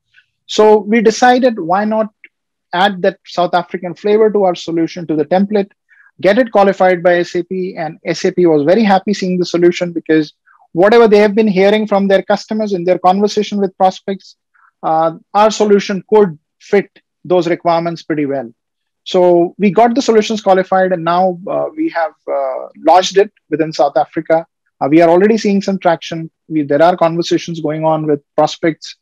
So 0.46 0.78
we 0.78 1.00
decided 1.00 1.58
why 1.58 1.84
not 1.84 2.08
add 2.72 3.02
that 3.02 3.18
South 3.26 3.54
African 3.54 3.94
flavor 3.94 4.30
to 4.30 4.44
our 4.44 4.54
solution 4.54 5.06
to 5.06 5.16
the 5.16 5.24
template 5.24 5.70
get 6.20 6.38
it 6.38 6.52
qualified 6.52 7.02
by 7.02 7.22
SAP. 7.22 7.50
And 7.76 7.98
SAP 8.12 8.38
was 8.38 8.64
very 8.64 8.84
happy 8.84 9.14
seeing 9.14 9.38
the 9.38 9.46
solution 9.46 9.92
because 9.92 10.32
whatever 10.72 11.08
they 11.08 11.18
have 11.18 11.34
been 11.34 11.48
hearing 11.48 11.86
from 11.86 12.08
their 12.08 12.22
customers 12.22 12.72
in 12.72 12.84
their 12.84 12.98
conversation 12.98 13.58
with 13.60 13.76
prospects, 13.76 14.36
uh, 14.82 15.12
our 15.34 15.50
solution 15.50 16.02
could 16.08 16.38
fit 16.60 16.90
those 17.24 17.48
requirements 17.48 18.02
pretty 18.02 18.26
well. 18.26 18.52
So 19.04 19.54
we 19.58 19.70
got 19.70 19.94
the 19.94 20.02
solutions 20.02 20.40
qualified, 20.40 20.92
and 20.92 21.04
now 21.04 21.38
uh, 21.48 21.66
we 21.76 21.88
have 21.90 22.12
uh, 22.30 22.68
launched 22.78 23.16
it 23.16 23.32
within 23.48 23.72
South 23.72 23.96
Africa. 23.96 24.46
Uh, 24.80 24.88
we 24.90 25.00
are 25.02 25.08
already 25.08 25.36
seeing 25.36 25.60
some 25.62 25.78
traction. 25.78 26.30
We, 26.48 26.62
there 26.62 26.82
are 26.82 26.96
conversations 26.96 27.60
going 27.60 27.84
on 27.84 28.06
with 28.06 28.20
prospects. 28.36 28.96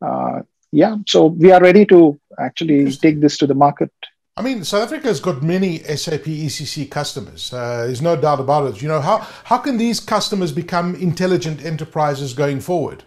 Uh, 0.00 0.42
yeah, 0.70 0.96
so 1.06 1.26
we 1.26 1.50
are 1.50 1.60
ready 1.60 1.84
to 1.86 2.20
actually 2.38 2.92
take 2.92 3.20
this 3.20 3.38
to 3.38 3.46
the 3.46 3.54
market. 3.54 3.90
I 4.38 4.40
mean, 4.40 4.62
South 4.62 4.84
Africa 4.84 5.08
has 5.08 5.18
got 5.18 5.42
many 5.42 5.78
SAP 5.78 6.22
ECC 6.22 6.88
customers. 6.88 7.52
Uh, 7.52 7.86
there's 7.86 8.00
no 8.00 8.14
doubt 8.14 8.38
about 8.38 8.72
it. 8.72 8.80
You 8.80 8.86
know, 8.86 9.00
how, 9.00 9.26
how 9.42 9.58
can 9.58 9.78
these 9.78 9.98
customers 9.98 10.52
become 10.52 10.94
intelligent 10.94 11.64
enterprises 11.64 12.34
going 12.34 12.60
forward? 12.60 13.02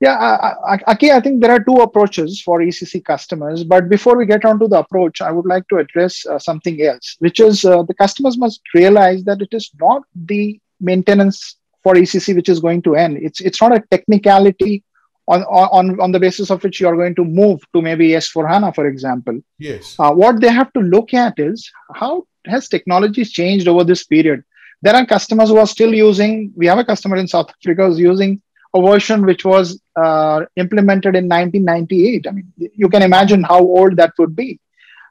Yeah, 0.00 0.54
Aki, 0.86 1.12
I 1.12 1.20
think 1.20 1.42
there 1.42 1.50
are 1.50 1.62
two 1.62 1.82
approaches 1.82 2.40
for 2.40 2.60
ECC 2.60 3.04
customers. 3.04 3.64
But 3.64 3.90
before 3.90 4.16
we 4.16 4.24
get 4.24 4.46
on 4.46 4.58
to 4.60 4.68
the 4.68 4.78
approach, 4.78 5.20
I 5.20 5.30
would 5.30 5.46
like 5.46 5.68
to 5.68 5.76
address 5.76 6.24
uh, 6.24 6.38
something 6.38 6.80
else, 6.80 7.16
which 7.18 7.38
is 7.38 7.66
uh, 7.66 7.82
the 7.82 7.94
customers 7.94 8.38
must 8.38 8.62
realize 8.74 9.24
that 9.24 9.42
it 9.42 9.52
is 9.52 9.70
not 9.78 10.04
the 10.14 10.58
maintenance 10.80 11.56
for 11.82 11.94
ECC 11.94 12.34
which 12.34 12.48
is 12.48 12.60
going 12.60 12.80
to 12.82 12.96
end. 12.96 13.18
It's 13.18 13.40
it's 13.40 13.60
not 13.60 13.74
a 13.74 13.82
technicality 13.90 14.84
on, 15.28 15.42
on, 15.42 16.00
on 16.00 16.12
the 16.12 16.20
basis 16.20 16.50
of 16.50 16.62
which 16.62 16.80
you 16.80 16.86
are 16.86 16.96
going 16.96 17.14
to 17.16 17.24
move 17.24 17.60
to 17.74 17.82
maybe 17.82 18.10
S4 18.10 18.48
HANA, 18.48 18.72
for 18.72 18.86
example. 18.86 19.40
Yes. 19.58 19.96
Uh, 19.98 20.12
what 20.12 20.40
they 20.40 20.48
have 20.48 20.72
to 20.74 20.80
look 20.80 21.14
at 21.14 21.38
is 21.38 21.70
how 21.94 22.26
has 22.46 22.68
technology 22.68 23.24
changed 23.24 23.68
over 23.68 23.84
this 23.84 24.04
period? 24.04 24.44
There 24.82 24.94
are 24.94 25.06
customers 25.06 25.48
who 25.48 25.58
are 25.58 25.66
still 25.66 25.94
using, 25.94 26.52
we 26.54 26.66
have 26.66 26.78
a 26.78 26.84
customer 26.84 27.16
in 27.16 27.26
South 27.26 27.50
Africa 27.50 27.86
who's 27.86 27.98
using 27.98 28.40
a 28.74 28.80
version 28.80 29.24
which 29.24 29.44
was 29.44 29.80
uh, 29.96 30.44
implemented 30.56 31.16
in 31.16 31.28
1998. 31.28 32.26
I 32.26 32.30
mean, 32.30 32.52
you 32.56 32.88
can 32.88 33.02
imagine 33.02 33.42
how 33.42 33.60
old 33.60 33.96
that 33.96 34.12
would 34.18 34.36
be. 34.36 34.60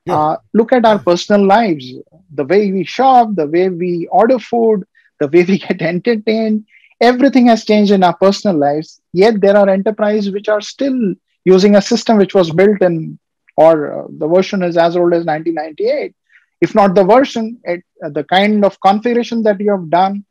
Yeah. 0.05 0.17
Uh, 0.17 0.37
look 0.53 0.71
at 0.71 0.85
our 0.85 0.99
personal 0.99 1.45
lives, 1.45 1.91
the 2.33 2.45
way 2.45 2.71
we 2.71 2.83
shop, 2.83 3.29
the 3.33 3.47
way 3.47 3.69
we 3.69 4.07
order 4.11 4.37
food, 4.37 4.85
the 5.19 5.27
way 5.27 5.43
we 5.43 5.57
get 5.57 5.81
entertained. 5.93 6.65
Everything 7.01 7.47
has 7.47 7.65
changed 7.65 7.91
in 7.91 8.03
our 8.03 8.15
personal 8.15 8.57
lives. 8.57 9.01
Yet 9.13 9.41
there 9.41 9.57
are 9.57 9.69
enterprises 9.69 10.31
which 10.31 10.49
are 10.49 10.61
still 10.61 11.15
using 11.43 11.75
a 11.75 11.81
system 11.81 12.17
which 12.17 12.33
was 12.33 12.51
built 12.51 12.81
in, 12.81 13.19
or 13.57 14.03
uh, 14.03 14.07
the 14.17 14.27
version 14.27 14.63
is 14.63 14.77
as 14.77 14.95
old 14.95 15.13
as 15.13 15.25
1998. 15.25 16.15
If 16.61 16.73
not 16.73 16.95
the 16.95 17.03
version, 17.03 17.59
it, 17.63 17.83
uh, 18.03 18.09
the 18.09 18.23
kind 18.23 18.63
of 18.63 18.79
configuration 18.79 19.43
that 19.43 19.59
you 19.59 19.71
have 19.71 19.89
done 19.89 20.25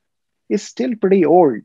is 0.48 0.62
still 0.62 0.94
pretty 0.96 1.24
old. 1.24 1.60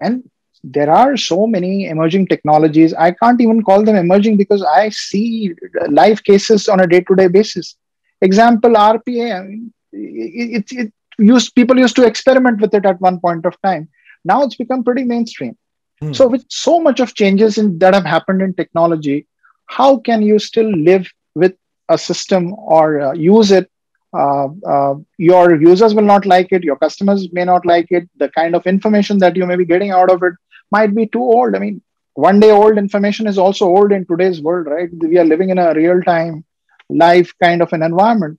And 0.00 0.30
there 0.64 0.90
are 0.90 1.16
so 1.16 1.46
many 1.46 1.86
emerging 1.86 2.28
technologies. 2.28 2.94
I 2.94 3.12
can't 3.12 3.40
even 3.40 3.62
call 3.62 3.84
them 3.84 3.96
emerging 3.96 4.36
because 4.36 4.62
I 4.62 4.88
see 4.90 5.54
live 5.88 6.22
cases 6.24 6.68
on 6.68 6.80
a 6.80 6.86
day-to-day 6.86 7.28
basis. 7.28 7.76
Example, 8.20 8.70
RPA. 8.70 9.38
I 9.38 9.42
mean, 9.42 9.72
it, 9.92 10.70
it, 10.70 10.72
it 10.72 10.92
used 11.18 11.54
people 11.54 11.78
used 11.78 11.96
to 11.96 12.06
experiment 12.06 12.60
with 12.60 12.74
it 12.74 12.86
at 12.86 13.00
one 13.00 13.20
point 13.20 13.46
of 13.46 13.60
time. 13.62 13.88
Now 14.30 14.42
it's 14.44 14.56
become 14.62 14.84
pretty 14.84 15.04
mainstream. 15.04 15.56
Hmm. 16.00 16.12
So 16.12 16.28
with 16.28 16.44
so 16.48 16.78
much 16.80 17.00
of 17.00 17.14
changes 17.14 17.58
in, 17.58 17.78
that 17.80 17.94
have 17.94 18.04
happened 18.04 18.42
in 18.42 18.54
technology, 18.54 19.26
how 19.66 19.90
can 19.98 20.22
you 20.22 20.38
still 20.38 20.70
live 20.90 21.06
with 21.34 21.54
a 21.88 21.98
system 21.98 22.54
or 22.76 23.00
uh, 23.00 23.12
use 23.14 23.50
it 23.50 23.70
uh, 24.16 24.48
uh, 24.66 24.94
your 25.18 25.60
users 25.60 25.94
will 25.94 26.10
not 26.10 26.24
like 26.24 26.50
it 26.50 26.64
your 26.64 26.76
customers 26.76 27.30
may 27.32 27.44
not 27.44 27.66
like 27.66 27.88
it 27.90 28.08
the 28.16 28.28
kind 28.30 28.54
of 28.54 28.66
information 28.66 29.18
that 29.18 29.36
you 29.36 29.44
may 29.44 29.56
be 29.56 29.66
getting 29.66 29.90
out 29.90 30.10
of 30.10 30.22
it 30.22 30.32
might 30.70 30.94
be 30.94 31.06
too 31.06 31.22
old. 31.22 31.54
I 31.54 31.58
mean, 31.58 31.82
one 32.14 32.40
day 32.40 32.50
old 32.50 32.78
information 32.78 33.26
is 33.26 33.38
also 33.38 33.66
old 33.66 33.92
in 33.92 34.06
today's 34.06 34.40
world, 34.40 34.66
right? 34.66 34.88
We 34.98 35.18
are 35.18 35.24
living 35.24 35.50
in 35.50 35.58
a 35.58 35.74
real 35.74 36.00
time 36.02 36.44
life 36.88 37.32
kind 37.42 37.62
of 37.62 37.72
an 37.72 37.82
environment. 37.82 38.38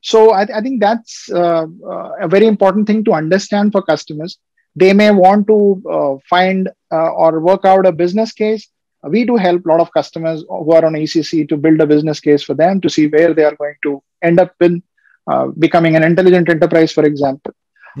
So 0.00 0.32
I, 0.32 0.42
I 0.42 0.60
think 0.60 0.80
that's 0.80 1.30
uh, 1.30 1.66
uh, 1.86 2.10
a 2.20 2.28
very 2.28 2.46
important 2.46 2.86
thing 2.86 3.04
to 3.04 3.12
understand 3.12 3.72
for 3.72 3.82
customers. 3.82 4.38
They 4.74 4.92
may 4.92 5.10
want 5.10 5.46
to 5.48 5.82
uh, 5.90 6.14
find 6.28 6.68
uh, 6.90 7.10
or 7.12 7.40
work 7.40 7.64
out 7.64 7.86
a 7.86 7.92
business 7.92 8.32
case. 8.32 8.68
We 9.04 9.24
do 9.24 9.36
help 9.36 9.66
a 9.66 9.68
lot 9.68 9.80
of 9.80 9.92
customers 9.92 10.44
who 10.48 10.72
are 10.72 10.84
on 10.84 10.94
ECC 10.94 11.48
to 11.48 11.56
build 11.56 11.80
a 11.80 11.86
business 11.86 12.20
case 12.20 12.42
for 12.42 12.54
them 12.54 12.80
to 12.80 12.88
see 12.88 13.08
where 13.08 13.34
they 13.34 13.44
are 13.44 13.56
going 13.56 13.74
to 13.82 14.02
end 14.22 14.38
up 14.38 14.54
in 14.60 14.82
uh, 15.26 15.46
becoming 15.58 15.96
an 15.96 16.04
intelligent 16.04 16.48
enterprise, 16.48 16.92
for 16.92 17.04
example. 17.04 17.52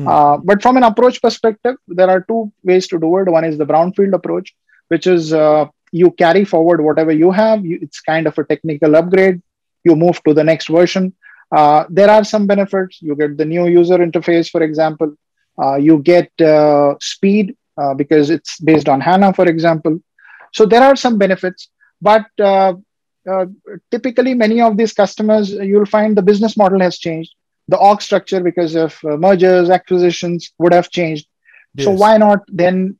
Uh, 0.06 0.36
but 0.38 0.62
from 0.62 0.76
an 0.76 0.84
approach 0.84 1.20
perspective, 1.20 1.76
there 1.88 2.08
are 2.08 2.22
two 2.22 2.52
ways 2.62 2.86
to 2.88 2.98
do 2.98 3.16
it. 3.18 3.28
One 3.28 3.44
is 3.44 3.58
the 3.58 3.66
brownfield 3.66 4.14
approach, 4.14 4.54
which 4.88 5.06
is 5.06 5.32
uh, 5.32 5.66
you 5.90 6.10
carry 6.12 6.44
forward 6.44 6.80
whatever 6.80 7.12
you 7.12 7.30
have. 7.30 7.64
You, 7.64 7.78
it's 7.82 8.00
kind 8.00 8.26
of 8.26 8.38
a 8.38 8.44
technical 8.44 8.96
upgrade. 8.96 9.42
You 9.84 9.96
move 9.96 10.22
to 10.24 10.32
the 10.32 10.44
next 10.44 10.68
version. 10.68 11.14
Uh, 11.54 11.84
there 11.90 12.08
are 12.08 12.24
some 12.24 12.46
benefits. 12.46 13.02
You 13.02 13.14
get 13.14 13.36
the 13.36 13.44
new 13.44 13.66
user 13.66 13.98
interface, 13.98 14.50
for 14.50 14.62
example. 14.62 15.14
Uh, 15.60 15.76
you 15.76 15.98
get 15.98 16.30
uh, 16.40 16.94
speed 17.00 17.56
uh, 17.76 17.94
because 17.94 18.30
it's 18.30 18.60
based 18.60 18.88
on 18.88 19.00
HANA, 19.00 19.34
for 19.34 19.46
example. 19.46 19.98
So 20.52 20.66
there 20.66 20.82
are 20.82 20.96
some 20.96 21.18
benefits, 21.18 21.68
but 22.00 22.26
typically 23.90 24.34
many 24.34 24.60
of 24.60 24.76
these 24.76 24.92
customers, 24.92 25.50
you'll 25.52 25.86
find 25.86 26.16
the 26.16 26.22
business 26.22 26.56
model 26.56 26.80
has 26.80 26.98
changed 26.98 27.34
the 27.68 27.76
org 27.76 28.02
structure 28.02 28.40
because 28.40 28.74
of 28.74 28.98
uh, 29.04 29.16
mergers, 29.16 29.70
acquisitions 29.70 30.52
would 30.58 30.72
have 30.72 30.90
changed. 30.90 31.26
Yes. 31.74 31.84
So 31.84 31.90
why 31.92 32.16
not 32.16 32.40
then 32.48 32.98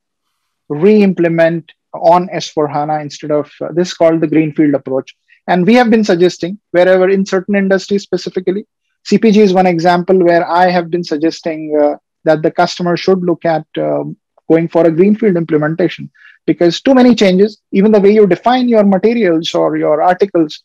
re-implement 0.68 1.72
on 1.92 2.28
S4 2.28 2.72
HANA 2.72 3.00
instead 3.00 3.30
of 3.30 3.50
uh, 3.60 3.68
this 3.72 3.92
called 3.94 4.20
the 4.20 4.26
greenfield 4.26 4.74
approach? 4.74 5.14
And 5.48 5.66
we 5.66 5.74
have 5.74 5.90
been 5.90 6.04
suggesting 6.04 6.58
wherever 6.70 7.08
in 7.08 7.26
certain 7.26 7.56
industries 7.56 8.04
specifically, 8.04 8.66
CPG 9.10 9.36
is 9.38 9.52
one 9.52 9.66
example 9.66 10.18
where 10.18 10.48
I 10.48 10.70
have 10.70 10.88
been 10.88 11.02
suggesting 11.02 11.76
uh, 11.76 11.96
that 12.24 12.42
the 12.42 12.50
customer 12.50 12.96
should 12.96 13.20
look 13.22 13.44
at 13.44 13.66
um, 13.78 14.16
going 14.48 14.68
for 14.68 14.86
a 14.86 14.90
greenfield 14.90 15.36
implementation. 15.36 16.10
Because 16.44 16.80
too 16.80 16.94
many 16.94 17.14
changes, 17.14 17.60
even 17.70 17.92
the 17.92 18.00
way 18.00 18.12
you 18.12 18.26
define 18.26 18.68
your 18.68 18.84
materials 18.84 19.54
or 19.54 19.76
your 19.76 20.02
articles, 20.02 20.62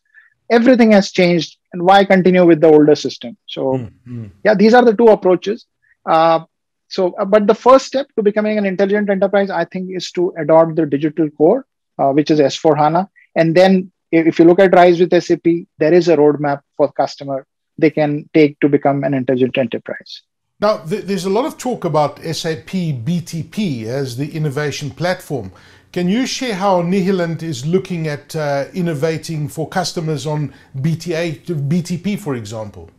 everything 0.49 0.91
has 0.91 1.11
changed. 1.11 1.57
And 1.73 1.83
why 1.83 2.03
continue 2.03 2.45
with 2.45 2.61
the 2.61 2.67
older 2.67 2.95
system? 2.95 3.37
So 3.45 3.61
mm-hmm. 3.73 4.27
yeah 4.43 4.55
these 4.55 4.73
are 4.73 4.83
the 4.83 4.95
two 4.95 5.07
approaches. 5.07 5.65
Uh, 6.05 6.45
so 6.87 7.13
uh, 7.19 7.25
but 7.25 7.47
the 7.47 7.55
first 7.55 7.85
step 7.85 8.07
to 8.15 8.23
becoming 8.23 8.57
an 8.57 8.65
intelligent 8.65 9.09
enterprise 9.09 9.49
i 9.49 9.65
think 9.65 9.89
is 9.91 10.09
to 10.11 10.33
adopt 10.37 10.75
the 10.77 10.85
digital 10.85 11.29
core 11.31 11.65
uh, 11.99 12.11
which 12.11 12.31
is 12.31 12.39
s4 12.39 12.77
hana. 12.77 13.09
And 13.35 13.53
then 13.53 13.91
if 14.11 14.39
you 14.39 14.45
look 14.45 14.59
at 14.59 14.73
rise 14.73 14.99
with 14.99 15.11
sap 15.21 15.47
there 15.77 15.93
is 15.93 16.07
a 16.07 16.17
roadmap 16.17 16.61
for 16.77 16.91
customer 16.93 17.45
they 17.77 17.89
can 17.89 18.29
take 18.33 18.59
to 18.61 18.69
become 18.69 19.03
an 19.03 19.13
intelligent 19.13 19.57
enterprise 19.57 20.21
now, 20.59 20.77
there's 20.77 21.25
a 21.25 21.29
lot 21.29 21.45
of 21.45 21.59
talk 21.59 21.85
about 21.85 22.17
SAP 22.19 22.71
BTP 23.05 23.83
as 23.83 24.17
the 24.17 24.35
innovation 24.35 24.89
platform. 24.89 25.51
Can 25.91 26.09
you 26.09 26.25
share 26.25 26.55
how 26.55 26.81
Nihilent 26.81 27.43
is 27.43 27.65
looking 27.65 28.07
at 28.07 28.35
uh, 28.35 28.65
innovating 28.73 29.49
for 29.49 29.69
customers 29.69 30.25
on 30.25 30.51
BTA, 30.75 31.45
BTP, 31.45 32.19
for 32.19 32.35
example? 32.35 32.89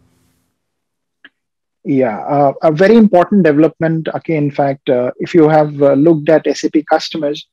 Yeah, 1.84 2.20
uh, 2.20 2.52
a 2.62 2.70
very 2.70 2.96
important 2.96 3.42
development. 3.42 4.08
Okay, 4.14 4.36
in 4.36 4.52
fact, 4.52 4.88
uh, 4.88 5.10
if 5.18 5.34
you 5.34 5.48
have 5.48 5.82
uh, 5.82 5.94
looked 5.94 6.28
at 6.28 6.46
SAP 6.56 6.84
customers, 6.88 7.48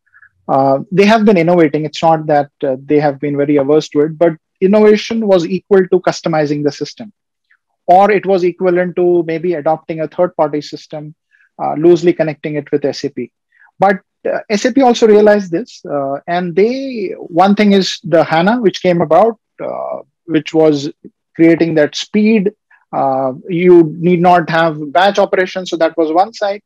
uh, 0.48 0.80
they 0.92 1.06
have 1.06 1.26
been 1.26 1.38
innovating. 1.38 1.84
It's 1.84 2.04
not 2.04 2.28
that 2.28 2.52
uh, 2.64 2.76
they 2.84 3.00
have 3.00 3.20
been 3.20 3.38
very 3.38 3.56
averse 3.56 3.90
to 3.90 4.02
it, 4.02 4.18
but 4.20 4.34
innovation 4.62 5.26
was 5.26 5.48
equal 5.48 5.88
to 5.88 6.00
customizing 6.00 6.64
the 6.64 6.72
system, 6.72 7.12
or 7.88 8.12
it 8.12 8.26
was 8.26 8.44
equivalent 8.44 8.96
to 8.96 9.24
maybe 9.24 9.54
adopting 9.54 10.00
a 10.02 10.08
third 10.08 10.36
party 10.36 10.62
system, 10.62 11.16
loosely 11.78 12.14
connecting 12.14 12.56
it 12.56 12.72
with 12.72 12.96
SAP. 12.96 13.30
But 13.80 14.00
uh, 14.26 14.40
SAP 14.56 14.78
also 14.80 15.08
realized 15.08 15.52
this, 15.52 15.84
uh, 15.86 16.20
and 16.28 16.56
they 16.56 17.14
one 17.18 17.56
thing 17.56 17.74
is 17.74 18.00
the 18.04 18.24
HANA, 18.24 18.62
which 18.62 18.82
came 18.82 19.02
about, 19.02 19.40
uh, 19.64 20.00
which 20.26 20.54
was 20.54 20.92
creating 21.36 21.76
that 21.76 21.96
speed. 21.96 22.52
Uh, 22.92 23.34
you 23.50 23.94
need 23.98 24.22
not 24.22 24.50
have 24.50 24.92
batch 24.92 25.20
operations, 25.20 25.70
so 25.70 25.78
that 25.78 25.98
was 25.98 26.12
one 26.12 26.34
side. 26.34 26.62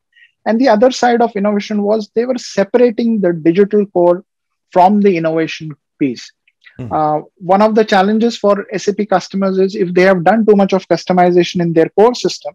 And 0.46 0.60
the 0.60 0.70
other 0.70 0.92
side 0.92 1.22
of 1.22 1.36
innovation 1.36 1.82
was 1.82 2.10
they 2.14 2.26
were 2.26 2.38
separating 2.38 3.20
the 3.20 3.34
digital 3.34 3.86
core 3.88 4.24
from 4.72 5.02
the 5.02 5.18
innovation 5.18 5.72
piece. 5.98 6.32
Mm. 6.80 7.26
one 7.36 7.62
of 7.62 7.76
the 7.76 7.84
challenges 7.84 8.38
for 8.38 8.66
SAP 8.78 9.10
customers 9.10 9.60
is 9.60 9.76
if 9.76 9.94
they 9.94 10.04
have 10.04 10.24
done 10.24 10.46
too 10.46 10.56
much 10.56 10.72
of 10.74 10.88
customization 10.88 11.62
in 11.62 11.74
their 11.74 11.90
core 11.90 12.16
system, 12.16 12.54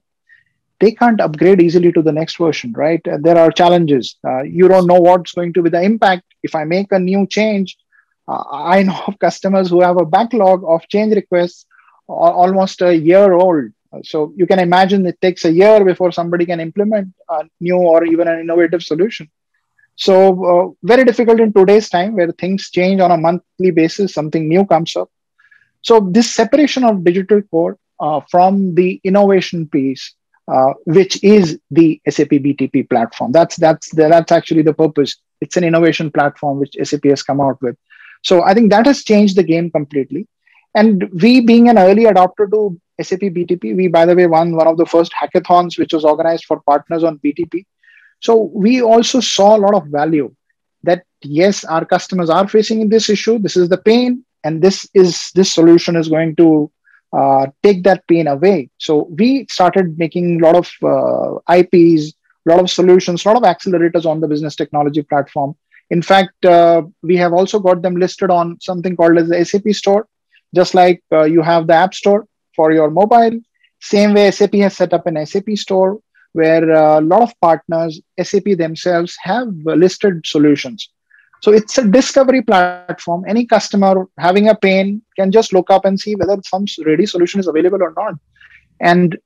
they 0.80 0.92
can't 0.92 1.20
upgrade 1.20 1.60
easily 1.60 1.92
to 1.92 2.02
the 2.02 2.12
next 2.12 2.38
version, 2.38 2.72
right? 2.72 3.02
there 3.04 3.38
are 3.38 3.50
challenges. 3.50 4.16
Uh, 4.26 4.42
you 4.42 4.66
don't 4.68 4.86
know 4.86 5.00
what's 5.00 5.32
going 5.32 5.52
to 5.52 5.62
be 5.62 5.70
the 5.70 5.82
impact. 5.82 6.24
If 6.42 6.54
I 6.54 6.64
make 6.64 6.90
a 6.92 6.98
new 6.98 7.26
change, 7.26 7.76
uh, 8.26 8.42
I 8.50 8.82
know 8.82 9.00
of 9.06 9.18
customers 9.18 9.68
who 9.70 9.82
have 9.82 9.98
a 9.98 10.06
backlog 10.06 10.64
of 10.66 10.88
change 10.88 11.14
requests 11.14 11.66
almost 12.08 12.82
a 12.82 12.94
year 12.96 13.32
old. 13.32 13.70
So 14.02 14.32
you 14.36 14.46
can 14.46 14.58
imagine 14.58 15.06
it 15.06 15.20
takes 15.20 15.44
a 15.44 15.52
year 15.52 15.84
before 15.84 16.12
somebody 16.12 16.46
can 16.46 16.60
implement 16.60 17.14
a 17.28 17.44
new 17.60 17.76
or 17.76 18.04
even 18.04 18.26
an 18.28 18.40
innovative 18.40 18.82
solution. 18.82 19.30
So 19.96 20.44
uh, 20.44 20.72
very 20.82 21.04
difficult 21.04 21.40
in 21.40 21.52
today's 21.52 21.88
time 21.88 22.16
where 22.16 22.32
things 22.32 22.70
change 22.70 23.00
on 23.00 23.10
a 23.10 23.16
monthly 23.16 23.70
basis, 23.70 24.12
something 24.14 24.48
new 24.48 24.66
comes 24.66 24.96
up. 24.96 25.10
So 25.82 26.08
this 26.10 26.34
separation 26.34 26.84
of 26.84 27.04
digital 27.04 27.42
core 27.42 27.78
uh, 28.00 28.20
from 28.30 28.74
the 28.74 29.00
innovation 29.04 29.68
piece 29.68 30.14
uh, 30.46 30.74
which 30.84 31.22
is 31.24 31.58
the 31.70 32.00
SAP 32.08 32.28
BTP 32.28 32.88
platform. 32.90 33.32
That's 33.32 33.56
that's 33.56 33.88
that's 33.94 34.30
actually 34.30 34.62
the 34.62 34.74
purpose. 34.74 35.16
It's 35.40 35.56
an 35.56 35.64
innovation 35.64 36.10
platform 36.10 36.58
which 36.58 36.76
SAP 36.82 37.04
has 37.04 37.22
come 37.22 37.40
out 37.40 37.60
with. 37.62 37.76
So 38.22 38.42
I 38.42 38.54
think 38.54 38.70
that 38.70 38.86
has 38.86 39.04
changed 39.04 39.36
the 39.36 39.42
game 39.42 39.70
completely. 39.70 40.26
And 40.74 41.08
we, 41.22 41.40
being 41.40 41.68
an 41.68 41.78
early 41.78 42.04
adopter 42.04 42.50
to 42.50 42.78
SAP 43.00 43.20
BTP, 43.20 43.76
we 43.76 43.88
by 43.88 44.04
the 44.04 44.14
way 44.14 44.26
won 44.26 44.54
one 44.54 44.66
of 44.66 44.76
the 44.76 44.86
first 44.86 45.12
hackathons 45.12 45.78
which 45.78 45.92
was 45.92 46.04
organized 46.04 46.44
for 46.44 46.60
partners 46.60 47.04
on 47.04 47.18
BTP. 47.18 47.64
So 48.20 48.50
we 48.54 48.82
also 48.82 49.20
saw 49.20 49.56
a 49.56 49.62
lot 49.64 49.74
of 49.74 49.86
value 49.86 50.34
that 50.82 51.04
yes, 51.22 51.64
our 51.64 51.84
customers 51.84 52.30
are 52.30 52.48
facing 52.48 52.88
this 52.88 53.08
issue. 53.08 53.38
This 53.38 53.56
is 53.56 53.68
the 53.68 53.78
pain, 53.78 54.24
and 54.44 54.62
this 54.62 54.88
is 54.94 55.30
this 55.34 55.52
solution 55.52 55.96
is 55.96 56.08
going 56.08 56.36
to 56.36 56.70
uh, 57.12 57.46
take 57.62 57.82
that 57.84 58.06
pain 58.08 58.26
away. 58.26 58.70
So 58.78 59.08
we 59.18 59.46
started 59.50 59.98
making 59.98 60.40
a 60.40 60.46
lot 60.46 60.56
of 60.56 60.70
uh, 60.82 61.54
IPs, 61.54 62.12
a 62.46 62.50
lot 62.50 62.60
of 62.60 62.70
solutions, 62.70 63.24
a 63.24 63.28
lot 63.28 63.36
of 63.36 63.42
accelerators 63.44 64.04
on 64.04 64.20
the 64.20 64.28
business 64.28 64.56
technology 64.56 65.02
platform. 65.02 65.54
In 65.90 66.02
fact, 66.02 66.44
uh, 66.44 66.82
we 67.02 67.16
have 67.16 67.32
also 67.32 67.58
got 67.58 67.82
them 67.82 67.96
listed 67.96 68.30
on 68.30 68.58
something 68.60 68.96
called 68.96 69.18
as 69.18 69.28
the 69.28 69.44
SAP 69.44 69.68
Store, 69.72 70.06
just 70.54 70.74
like 70.74 71.02
uh, 71.12 71.24
you 71.24 71.42
have 71.42 71.66
the 71.66 71.74
App 71.74 71.94
Store 71.94 72.26
for 72.56 72.72
your 72.72 72.90
mobile. 72.90 73.38
Same 73.80 74.14
way 74.14 74.30
SAP 74.30 74.54
has 74.54 74.76
set 74.76 74.92
up 74.92 75.06
an 75.06 75.24
SAP 75.26 75.50
Store 75.56 76.00
where 76.34 76.68
a 76.70 77.00
lot 77.00 77.22
of 77.22 77.32
partners, 77.40 78.00
SAP 78.22 78.56
themselves, 78.58 79.16
have 79.22 79.48
listed 79.64 80.26
solutions. 80.26 80.90
So 81.42 81.52
it's 81.52 81.78
a 81.78 81.86
discovery 81.86 82.42
platform. 82.42 83.24
Any 83.28 83.46
customer 83.46 84.06
having 84.18 84.48
a 84.48 84.54
pain 84.54 85.02
can 85.16 85.30
just 85.30 85.52
look 85.52 85.70
up 85.70 85.84
and 85.84 85.98
see 85.98 86.14
whether 86.16 86.36
some 86.44 86.66
ready 86.84 87.06
solution 87.06 87.38
is 87.38 87.46
available 87.46 87.82
or 87.82 87.92
not. 87.96 88.14
And 88.80 89.16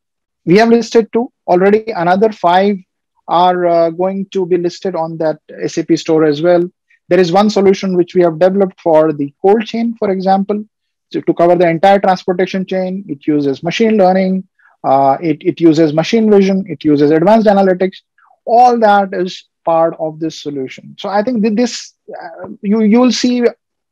we 0.44 0.56
have 0.58 0.68
listed 0.68 1.08
two 1.12 1.32
already. 1.46 1.90
Another 1.92 2.30
five 2.32 2.76
are 3.28 3.66
uh, 3.66 3.90
going 3.90 4.26
to 4.32 4.46
be 4.46 4.56
listed 4.56 4.94
on 4.94 5.16
that 5.18 5.38
SAP 5.66 5.92
store 5.96 6.24
as 6.24 6.42
well. 6.42 6.68
There 7.08 7.20
is 7.20 7.32
one 7.32 7.50
solution 7.50 7.96
which 7.96 8.14
we 8.14 8.22
have 8.22 8.38
developed 8.38 8.80
for 8.80 9.12
the 9.12 9.32
cold 9.40 9.64
chain, 9.64 9.94
for 9.98 10.10
example, 10.10 10.64
so 11.10 11.20
to 11.20 11.34
cover 11.34 11.54
the 11.54 11.68
entire 11.68 12.00
transportation 12.00 12.66
chain. 12.66 13.04
It 13.08 13.26
uses 13.26 13.62
machine 13.62 13.96
learning, 13.96 14.46
uh, 14.84 15.16
it, 15.20 15.38
it 15.40 15.60
uses 15.60 15.92
machine 15.92 16.30
vision, 16.30 16.64
it 16.68 16.84
uses 16.84 17.10
advanced 17.10 17.46
analytics. 17.46 17.98
All 18.44 18.78
that 18.78 19.12
is 19.12 19.44
part 19.64 19.94
of 19.98 20.20
this 20.20 20.40
solution. 20.40 20.96
So 20.98 21.08
I 21.08 21.22
think 21.22 21.42
this 21.56 21.94
uh, 22.10 22.48
you 22.62 22.82
you'll 22.82 23.12
see 23.12 23.44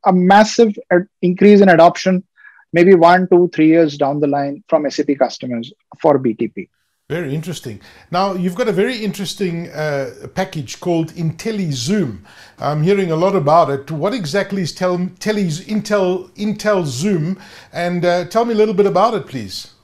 a 0.04 0.12
massive 0.12 0.78
ad- 0.90 1.08
increase 1.20 1.60
in 1.60 1.68
adoption, 1.68 2.24
maybe 2.72 2.94
one, 2.94 3.28
two, 3.28 3.50
three 3.52 3.66
years 3.66 3.98
down 3.98 4.20
the 4.20 4.26
line 4.26 4.62
from 4.68 4.88
SAP 4.88 5.18
customers 5.18 5.72
for 6.00 6.18
BTP. 6.18 6.68
Very 7.08 7.34
interesting. 7.34 7.80
Now 8.10 8.32
you've 8.34 8.56
got 8.56 8.66
a 8.66 8.72
very 8.72 9.04
interesting 9.04 9.68
uh, 9.70 10.26
package 10.34 10.80
called 10.80 11.12
IntelliZoom. 11.12 12.18
I'm 12.58 12.82
hearing 12.82 13.12
a 13.12 13.16
lot 13.16 13.36
about 13.36 13.70
it. 13.70 13.90
What 13.92 14.12
exactly 14.12 14.62
is 14.62 14.72
tel- 14.72 15.10
Telly's 15.20 15.64
Intel 15.66 16.30
IntelliZoom? 16.30 17.38
And 17.72 18.04
uh, 18.04 18.24
tell 18.24 18.44
me 18.44 18.54
a 18.54 18.56
little 18.56 18.74
bit 18.74 18.86
about 18.86 19.14
it, 19.14 19.26
please. 19.26 19.75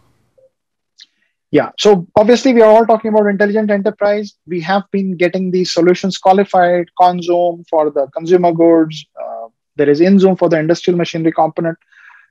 Yeah. 1.53 1.71
So 1.79 2.07
obviously, 2.17 2.55
we 2.55 2.63
are 2.63 2.71
all 2.71 2.87
talking 2.87 3.11
about 3.11 3.27
intelligent 3.27 3.71
enterprise. 3.71 4.35
We 4.47 4.61
have 4.63 4.85
been 4.91 5.19
getting 5.19 5.51
these 5.51 5.71
solutions 5.71 6.17
qualified, 6.17 6.87
Conzoom 6.99 7.69
for 7.69 7.91
the 7.91 8.07
consumer 8.17 8.53
goods. 8.53 9.05
Uh, 9.23 9.49
there 9.77 9.91
is 9.91 10.01
InZoom 10.01 10.39
for 10.39 10.49
the 10.49 10.59
industrial 10.59 10.97
machinery 10.97 11.33
component, 11.33 11.77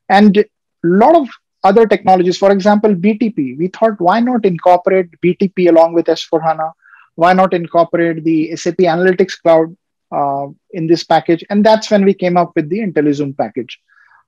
and 0.10 0.38
a 0.38 0.46
lot 0.84 1.16
of 1.16 1.30
other 1.64 1.86
technologies. 1.86 2.40
For 2.40 2.52
example, 2.52 2.96
BTP. 2.96 3.60
We 3.60 3.68
thought, 3.68 4.02
why 4.02 4.20
not 4.22 4.44
incorporate 4.44 5.10
BTP 5.22 5.70
along 5.70 5.94
with 5.94 6.08
S4 6.08 6.42
HANA? 6.42 6.72
Why 7.14 7.34
not 7.34 7.54
incorporate 7.54 8.24
the 8.24 8.56
SAP 8.56 8.78
Analytics 8.78 9.40
Cloud 9.40 9.78
uh, 10.12 10.48
in 10.72 10.88
this 10.88 11.04
package? 11.04 11.46
And 11.52 11.64
that's 11.64 11.92
when 11.92 12.04
we 12.06 12.16
came 12.16 12.38
up 12.38 12.54
with 12.56 12.70
the 12.70 12.80
IntelliZoom 12.80 13.38
package. 13.38 13.80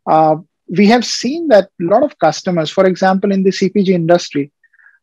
Uh, 0.05 0.35
we 0.67 0.85
have 0.87 1.03
seen 1.03 1.47
that 1.47 1.69
a 1.81 1.85
lot 1.85 2.03
of 2.03 2.19
customers, 2.19 2.69
for 2.69 2.85
example, 2.85 3.31
in 3.31 3.41
the 3.41 3.49
CPG 3.49 3.89
industry, 3.89 4.51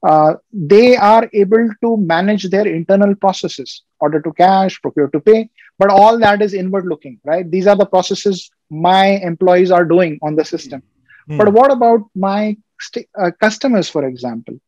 uh, 0.02 0.35
they 0.52 0.97
are 0.97 1.28
able 1.33 1.69
to 1.83 1.97
manage 1.99 2.49
their 2.49 2.66
internal 2.66 3.14
processes 3.14 3.83
order 4.00 4.21
to 4.21 4.33
cash 4.33 4.80
procure 4.80 5.09
to 5.09 5.21
pay 5.21 5.49
but 5.78 5.90
all 5.90 6.19
that 6.19 6.40
is 6.40 6.54
inward 6.54 6.87
looking 6.87 7.21
right? 7.25 7.50
These 7.50 7.66
are 7.66 7.76
the 7.76 7.87
processes 7.87 8.50
my 8.71 9.07
employees 9.07 9.71
are 9.71 9.85
doing 9.85 10.19
on 10.23 10.37
the 10.37 10.45
system. 10.45 10.83
Mm. 11.28 11.38
but 11.38 11.52
what 11.52 11.71
about 11.71 12.00
my 12.14 12.57
st- 12.80 13.09
uh, 13.19 13.30
customers 13.40 13.90
for 13.90 14.07
example? 14.07 14.59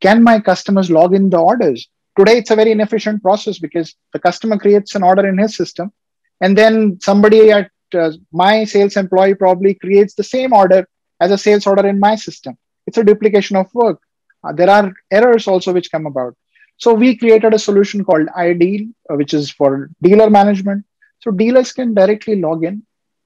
Can 0.00 0.22
my 0.22 0.40
customers 0.40 0.90
log 0.90 1.14
in 1.14 1.28
the 1.28 1.38
orders? 1.38 1.88
Today 2.18 2.38
it's 2.38 2.50
a 2.50 2.56
very 2.56 2.72
inefficient 2.72 3.22
process 3.22 3.58
because 3.58 3.94
the 4.14 4.18
customer 4.18 4.56
creates 4.56 4.94
an 4.94 5.02
order 5.02 5.28
in 5.28 5.36
his 5.36 5.54
system 5.54 5.92
and 6.40 6.56
then 6.56 6.98
somebody 7.02 7.50
at 7.50 7.70
uh, 7.94 8.12
my 8.32 8.64
sales 8.64 8.96
employee 8.96 9.34
probably 9.34 9.74
creates 9.74 10.14
the 10.14 10.24
same 10.24 10.54
order 10.54 10.88
as 11.20 11.30
a 11.30 11.36
sales 11.36 11.66
order 11.66 11.86
in 11.86 12.00
my 12.00 12.14
system. 12.16 12.56
It's 12.86 12.96
a 12.96 13.04
duplication 13.04 13.56
of 13.56 13.72
work 13.74 14.00
uh, 14.44 14.52
there 14.52 14.70
are 14.70 14.92
errors 15.10 15.46
also 15.46 15.72
which 15.72 15.90
come 15.90 16.06
about. 16.06 16.36
So 16.76 16.94
we 16.94 17.16
created 17.16 17.52
a 17.52 17.58
solution 17.58 18.04
called 18.04 18.28
iDeal, 18.28 18.92
uh, 19.10 19.16
which 19.16 19.34
is 19.34 19.50
for 19.50 19.90
dealer 20.02 20.30
management. 20.30 20.84
So 21.20 21.30
dealers 21.30 21.72
can 21.72 21.92
directly 21.94 22.40
log 22.40 22.64
in. 22.64 22.82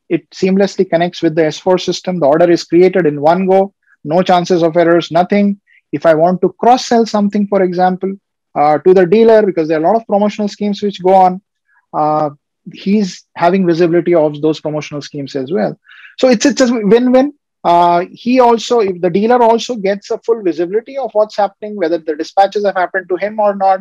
It 0.09 0.29
seamlessly 0.31 0.89
connects 0.89 1.23
with 1.23 1.35
the 1.35 1.43
S4 1.43 1.81
system. 1.81 2.19
The 2.19 2.27
order 2.27 2.51
is 2.51 2.65
created 2.65 3.07
in 3.07 3.21
one 3.21 3.47
go, 3.47 3.73
no 4.03 4.23
chances 4.23 4.63
of 4.63 4.77
errors, 4.77 5.11
nothing. 5.11 5.61
If 5.93 6.05
I 6.05 6.15
want 6.15 6.41
to 6.43 6.53
cross 6.59 6.87
sell 6.87 7.07
something, 7.07 7.47
for 7.47 7.63
example, 7.63 8.13
uh, 8.55 8.79
to 8.79 8.93
the 8.93 9.07
dealer, 9.07 9.43
because 9.47 9.69
there 9.69 9.79
are 9.79 9.85
a 9.85 9.87
lot 9.87 9.97
of 9.97 10.07
promotional 10.07 10.49
schemes 10.49 10.83
which 10.83 11.03
go 11.03 11.15
on, 11.15 11.41
uh, 11.97 12.31
he's 12.73 13.25
having 13.37 13.67
visibility 13.67 14.15
of 14.15 14.41
those 14.43 14.61
promotional 14.61 15.01
schemes 15.01 15.37
as 15.37 15.53
well. 15.53 15.79
So 16.19 16.29
it's, 16.29 16.45
it's 16.45 16.61
a 16.61 16.73
win 16.73 17.13
win 17.13 17.35
uh, 17.65 18.05
he 18.13 18.41
also, 18.41 18.81
if 18.81 19.01
the 19.01 19.11
dealer 19.11 19.43
also 19.43 19.75
gets 19.75 20.11
a 20.11 20.19
full 20.19 20.43
visibility 20.43 20.99
of 20.99 21.11
what's 21.13 21.37
happening, 21.37 21.77
whether 21.77 21.99
the 21.99 22.15
dispatches 22.15 22.65
have 22.65 22.77
happened 22.77 23.09
to 23.09 23.17
him 23.17 23.41
or 23.41 23.57
not, 23.57 23.81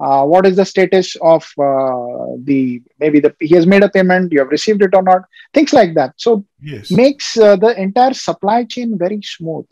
uh, 0.00 0.24
what 0.24 0.46
is 0.46 0.56
the 0.56 0.64
status 0.64 1.16
of 1.22 1.42
uh, 1.58 2.34
the 2.44 2.82
maybe 2.98 3.20
the 3.20 3.34
he 3.40 3.54
has 3.54 3.66
made 3.66 3.82
a 3.82 3.88
payment, 3.88 4.32
you 4.32 4.38
have 4.40 4.48
received 4.48 4.82
it 4.82 4.94
or 4.94 5.02
not, 5.02 5.22
things 5.52 5.72
like 5.72 5.94
that. 5.94 6.12
So 6.16 6.44
yes. 6.60 6.90
makes 6.90 7.36
uh, 7.36 7.56
the 7.56 7.80
entire 7.80 8.14
supply 8.14 8.64
chain 8.64 8.98
very 8.98 9.20
smooth. 9.22 9.66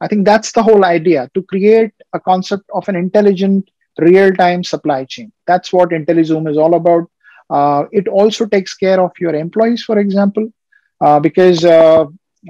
I 0.00 0.08
think 0.08 0.24
that's 0.24 0.52
the 0.52 0.62
whole 0.62 0.84
idea 0.84 1.28
to 1.34 1.42
create 1.42 1.92
a 2.12 2.20
concept 2.20 2.64
of 2.72 2.88
an 2.88 2.96
intelligent 2.96 3.68
real-time 3.98 4.62
supply 4.62 5.04
chain. 5.04 5.32
That's 5.46 5.72
what 5.72 5.90
IntelliZoom 5.90 6.48
is 6.48 6.56
all 6.56 6.74
about. 6.74 7.10
Uh, 7.50 7.84
it 7.90 8.06
also 8.06 8.46
takes 8.46 8.74
care 8.74 9.00
of 9.00 9.10
your 9.18 9.34
employees, 9.34 9.82
for 9.82 9.98
example, 9.98 10.52
uh, 11.00 11.18
because 11.18 11.64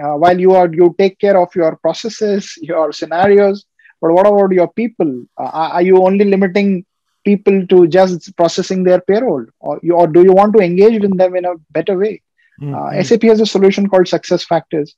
uh, 0.02 0.14
while 0.14 0.38
you 0.38 0.52
are 0.52 0.68
you 0.72 0.94
take 0.98 1.18
care 1.18 1.38
of 1.38 1.54
your 1.54 1.76
processes 1.76 2.56
your 2.60 2.92
scenarios 2.92 3.64
but 4.00 4.12
what 4.12 4.26
about 4.26 4.52
your 4.52 4.68
people? 4.72 5.24
Uh, 5.36 5.50
are 5.76 5.82
you 5.82 6.04
only 6.04 6.24
limiting 6.24 6.84
people 7.24 7.66
to 7.66 7.86
just 7.88 8.34
processing 8.36 8.84
their 8.84 9.00
payroll? 9.00 9.44
Or, 9.60 9.80
you, 9.82 9.94
or 9.94 10.06
do 10.06 10.22
you 10.22 10.32
want 10.32 10.54
to 10.54 10.62
engage 10.62 11.00
with 11.02 11.16
them 11.18 11.36
in 11.36 11.44
a 11.44 11.54
better 11.70 11.98
way? 11.98 12.22
Mm-hmm. 12.60 12.74
uh, 12.74 13.02
sap 13.04 13.22
has 13.22 13.40
a 13.40 13.46
solution 13.46 13.88
called 13.88 14.06
SuccessFactors. 14.06 14.90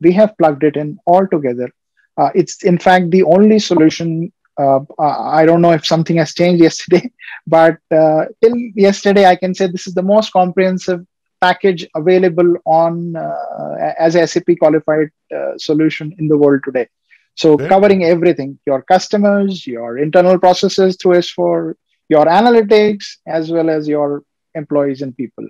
We 0.00 0.12
have 0.12 0.36
plugged 0.38 0.62
it 0.62 0.76
in 0.76 0.98
all 1.04 1.26
together. 1.26 1.68
Uh, 2.16 2.30
it's 2.34 2.62
in 2.62 2.78
fact 2.78 3.10
the 3.10 3.24
only 3.24 3.58
solution 3.58 4.32
uh, 4.60 4.80
i 4.98 5.46
don't 5.46 5.62
know 5.62 5.70
if 5.70 5.86
something 5.86 6.16
has 6.16 6.34
changed 6.34 6.60
yesterday 6.68 7.08
but 7.46 7.78
uh, 7.92 8.24
till 8.42 8.56
yesterday 8.74 9.24
i 9.24 9.36
can 9.36 9.54
say 9.54 9.68
this 9.68 9.86
is 9.86 9.94
the 9.94 10.02
most 10.02 10.32
comprehensive 10.32 11.06
package 11.40 11.86
available 11.94 12.56
on 12.64 13.16
uh, 13.16 13.94
as 13.98 14.14
SAP 14.30 14.58
qualified 14.58 15.10
uh, 15.34 15.56
solution 15.56 16.14
in 16.18 16.28
the 16.28 16.36
world 16.36 16.62
today. 16.64 16.88
So 17.34 17.56
covering 17.56 18.04
everything, 18.04 18.58
your 18.66 18.82
customers, 18.82 19.64
your 19.64 19.98
internal 19.98 20.38
processes 20.40 20.96
through 21.00 21.18
S4, 21.18 21.74
your 22.08 22.24
analytics, 22.24 23.18
as 23.26 23.52
well 23.52 23.70
as 23.70 23.86
your 23.86 24.24
employees 24.54 25.02
and 25.02 25.16
people. 25.16 25.46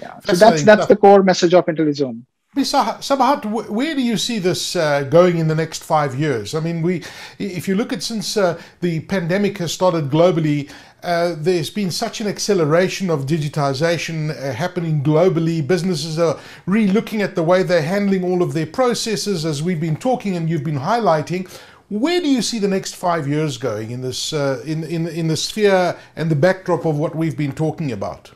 Yeah. 0.00 0.18
So 0.20 0.32
that's 0.32 0.62
that's 0.62 0.86
the 0.86 0.96
core 0.96 1.22
message 1.22 1.52
of 1.52 1.66
IntelliZoom. 1.66 2.22
Sabahat, 2.56 3.44
where 3.44 3.94
do 3.94 4.02
you 4.02 4.16
see 4.16 4.38
this 4.38 4.74
uh, 4.74 5.02
going 5.04 5.38
in 5.38 5.48
the 5.48 5.54
next 5.54 5.84
five 5.84 6.18
years? 6.18 6.54
I 6.54 6.60
mean, 6.60 6.82
we, 6.82 7.04
if 7.38 7.68
you 7.68 7.74
look 7.74 7.92
at 7.92 8.02
since 8.02 8.36
uh, 8.36 8.60
the 8.80 9.00
pandemic 9.00 9.58
has 9.58 9.72
started 9.72 10.08
globally, 10.08 10.70
uh, 11.02 11.34
there's 11.38 11.70
been 11.70 11.90
such 11.90 12.20
an 12.20 12.26
acceleration 12.26 13.10
of 13.10 13.26
digitization 13.26 14.30
uh, 14.30 14.52
happening 14.52 15.02
globally. 15.02 15.64
Businesses 15.64 16.18
are 16.18 16.38
re-looking 16.66 17.22
at 17.22 17.34
the 17.34 17.42
way 17.42 17.62
they're 17.62 17.82
handling 17.82 18.24
all 18.24 18.42
of 18.42 18.52
their 18.52 18.66
processes, 18.66 19.44
as 19.44 19.62
we've 19.62 19.80
been 19.80 19.96
talking 19.96 20.36
and 20.36 20.50
you've 20.50 20.64
been 20.64 20.80
highlighting. 20.80 21.48
Where 21.88 22.20
do 22.20 22.28
you 22.28 22.42
see 22.42 22.58
the 22.58 22.68
next 22.68 22.96
five 22.96 23.26
years 23.26 23.56
going 23.56 23.92
in 23.92 24.02
this, 24.02 24.32
uh, 24.32 24.62
in, 24.66 24.84
in 24.84 25.06
in 25.08 25.28
the 25.28 25.36
sphere 25.36 25.96
and 26.16 26.30
the 26.30 26.36
backdrop 26.36 26.84
of 26.84 26.98
what 26.98 27.14
we've 27.14 27.36
been 27.36 27.52
talking 27.52 27.92
about? 27.92 28.32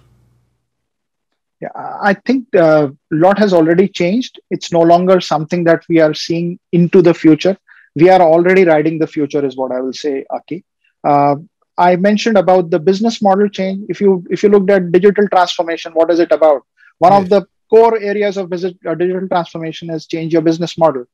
Yeah, 1.60 1.68
I 1.74 2.14
think 2.14 2.48
a 2.54 2.64
uh, 2.64 2.90
lot 3.10 3.38
has 3.38 3.52
already 3.52 3.88
changed. 3.88 4.40
It's 4.50 4.72
no 4.72 4.80
longer 4.80 5.20
something 5.20 5.64
that 5.64 5.84
we 5.88 6.00
are 6.00 6.14
seeing 6.14 6.58
into 6.72 7.02
the 7.02 7.14
future. 7.14 7.56
We 7.94 8.08
are 8.08 8.22
already 8.22 8.64
riding 8.64 8.98
the 8.98 9.06
future, 9.06 9.44
is 9.44 9.56
what 9.56 9.70
I 9.70 9.80
will 9.80 9.92
say, 9.92 10.24
Aki. 10.30 10.64
Uh, 11.04 11.36
I 11.78 11.96
mentioned 11.96 12.36
about 12.36 12.70
the 12.70 12.78
business 12.78 13.22
model 13.22 13.48
change. 13.48 13.86
If 13.88 14.00
you 14.00 14.24
if 14.30 14.42
you 14.42 14.48
looked 14.48 14.70
at 14.70 14.92
digital 14.92 15.26
transformation, 15.28 15.92
what 15.92 16.10
is 16.10 16.20
it 16.20 16.32
about? 16.32 16.62
One 16.98 17.12
of 17.12 17.28
the 17.28 17.46
core 17.70 17.98
areas 17.98 18.36
of 18.36 18.50
visit, 18.50 18.76
uh, 18.86 18.94
digital 18.94 19.26
transformation 19.28 19.90
is 19.90 20.06
change 20.06 20.32
your 20.32 20.42
business 20.42 20.76
model. 20.76 21.04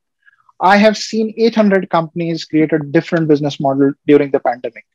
I 0.59 0.75
have 0.75 0.97
seen 0.97 1.33
800 1.37 1.89
companies 1.89 2.43
create 2.43 2.73
a 2.73 2.79
different 2.79 3.29
business 3.29 3.59
model 3.61 3.93
during 4.05 4.29
the 4.31 4.41
pandemic. 4.41 4.85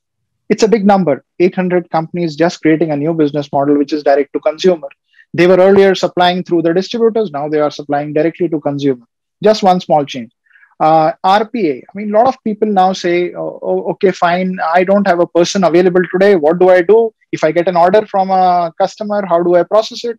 It's 0.51 0.63
a 0.63 0.69
big 0.69 0.85
number. 0.85 1.25
800 1.41 1.89
companies 1.91 2.37
just 2.37 2.61
creating 2.61 2.91
a 2.91 2.97
new 2.97 3.15
business 3.15 3.51
model, 3.51 3.79
which 3.79 3.95
is 3.95 4.03
direct 4.03 4.35
to 4.35 4.41
consumer. 4.41 4.89
They 5.33 5.47
were 5.47 5.57
earlier 5.57 5.95
supplying 5.95 6.45
through 6.45 6.63
the 6.63 6.75
distributors. 6.75 7.31
Now 7.31 7.49
they 7.49 7.61
are 7.61 7.71
supplying 7.71 8.13
directly 8.13 8.49
to 8.51 8.61
consumer. 8.61 9.07
Just 9.43 9.63
one 9.63 9.81
small 9.81 10.05
change. 10.05 10.33
Uh, 10.81 11.13
RPA. 11.25 11.83
I 11.89 11.93
mean, 11.99 12.15
a 12.15 12.19
lot 12.19 12.27
of 12.27 12.37
people 12.43 12.69
now 12.69 12.93
say, 12.93 13.33
oh, 13.35 13.59
oh, 13.63 13.83
okay, 13.93 14.11
fine, 14.11 14.59
I 14.75 14.85
don't 14.85 15.07
have 15.07 15.21
a 15.21 15.27
person 15.27 15.65
available 15.65 16.03
today. 16.13 16.35
What 16.35 16.59
do 16.59 16.69
I 16.69 16.83
do? 16.83 17.13
if 17.37 17.43
I 17.47 17.51
get 17.59 17.69
an 17.73 17.79
order 17.85 18.03
from 18.13 18.31
a 18.31 18.73
customer, 18.83 19.21
how 19.31 19.43
do 19.47 19.55
I 19.61 19.65
process 19.75 20.05
it? 20.11 20.19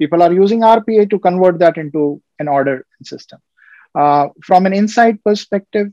People 0.00 0.22
are 0.26 0.32
using 0.32 0.60
RPA 0.76 1.02
to 1.10 1.18
convert 1.26 1.58
that 1.64 1.76
into 1.82 2.02
an 2.38 2.48
order 2.48 2.76
system. 3.12 3.38
Uh, 3.94 4.24
from 4.48 4.66
an 4.68 4.74
inside 4.80 5.16
perspective, 5.28 5.88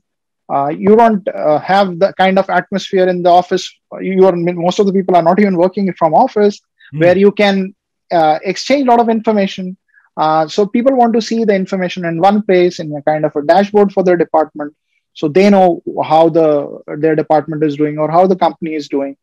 uh, 0.53 0.69
you 0.85 0.95
don't 1.01 1.25
uh, 1.27 1.59
have 1.59 1.99
the 1.99 2.11
kind 2.21 2.39
of 2.39 2.49
atmosphere 2.59 3.07
in 3.13 3.21
the 3.25 3.33
office. 3.41 3.65
You 3.99 4.25
are 4.29 4.35
most 4.65 4.79
of 4.79 4.85
the 4.87 4.95
people 4.97 5.15
are 5.15 5.27
not 5.29 5.39
even 5.39 5.55
working 5.65 5.93
from 5.99 6.13
office 6.25 6.59
mm. 6.93 7.01
where 7.01 7.17
you 7.25 7.31
can 7.31 7.75
uh, 8.19 8.39
exchange 8.51 8.83
a 8.87 8.91
lot 8.91 9.01
of 9.03 9.09
information. 9.17 9.77
Uh, 10.21 10.47
so 10.47 10.67
people 10.67 10.95
want 10.95 11.13
to 11.13 11.21
see 11.29 11.43
the 11.43 11.55
information 11.55 12.05
in 12.05 12.19
one 12.19 12.43
place 12.43 12.79
in 12.81 12.95
a 12.95 13.01
kind 13.01 13.25
of 13.25 13.35
a 13.35 13.41
dashboard 13.51 13.91
for 13.91 14.03
their 14.03 14.17
department, 14.25 14.71
so 15.19 15.27
they 15.27 15.49
know 15.49 15.81
how 16.11 16.23
the 16.37 16.47
their 17.03 17.15
department 17.21 17.63
is 17.69 17.75
doing 17.81 17.97
or 17.97 18.09
how 18.17 18.27
the 18.27 18.39
company 18.43 18.75
is 18.81 18.87
doing. 18.95 19.15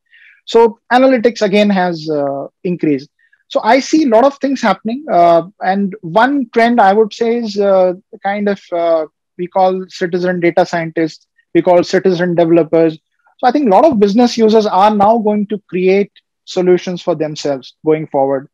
So 0.55 0.81
analytics 0.99 1.41
again 1.49 1.71
has 1.71 2.11
uh, 2.11 2.49
increased. 2.65 3.11
So 3.47 3.61
I 3.63 3.79
see 3.91 4.03
a 4.05 4.09
lot 4.17 4.25
of 4.25 4.39
things 4.39 4.61
happening, 4.71 5.05
uh, 5.21 5.43
and 5.61 5.95
one 6.01 6.35
trend 6.53 6.81
I 6.89 6.93
would 6.99 7.15
say 7.21 7.31
is 7.45 7.57
uh, 7.71 7.93
kind 8.25 8.49
of 8.57 8.61
uh, 8.83 9.07
we 9.39 9.47
call 9.47 9.81
citizen 10.01 10.41
data 10.41 10.67
scientists, 10.67 11.29
we 11.55 11.63
call 11.63 11.85
citizen 11.85 12.35
developers. 12.35 12.99
So 13.39 13.47
I 13.47 13.53
think 13.53 13.67
a 13.67 13.75
lot 13.77 13.85
of 13.85 14.01
business 14.01 14.37
users 14.37 14.67
are 14.67 14.93
now 15.07 15.19
going 15.19 15.47
to 15.55 15.63
create 15.69 16.11
solutions 16.45 17.03
for 17.03 17.15
themselves 17.15 17.75
going 17.87 18.09
forward 18.09 18.49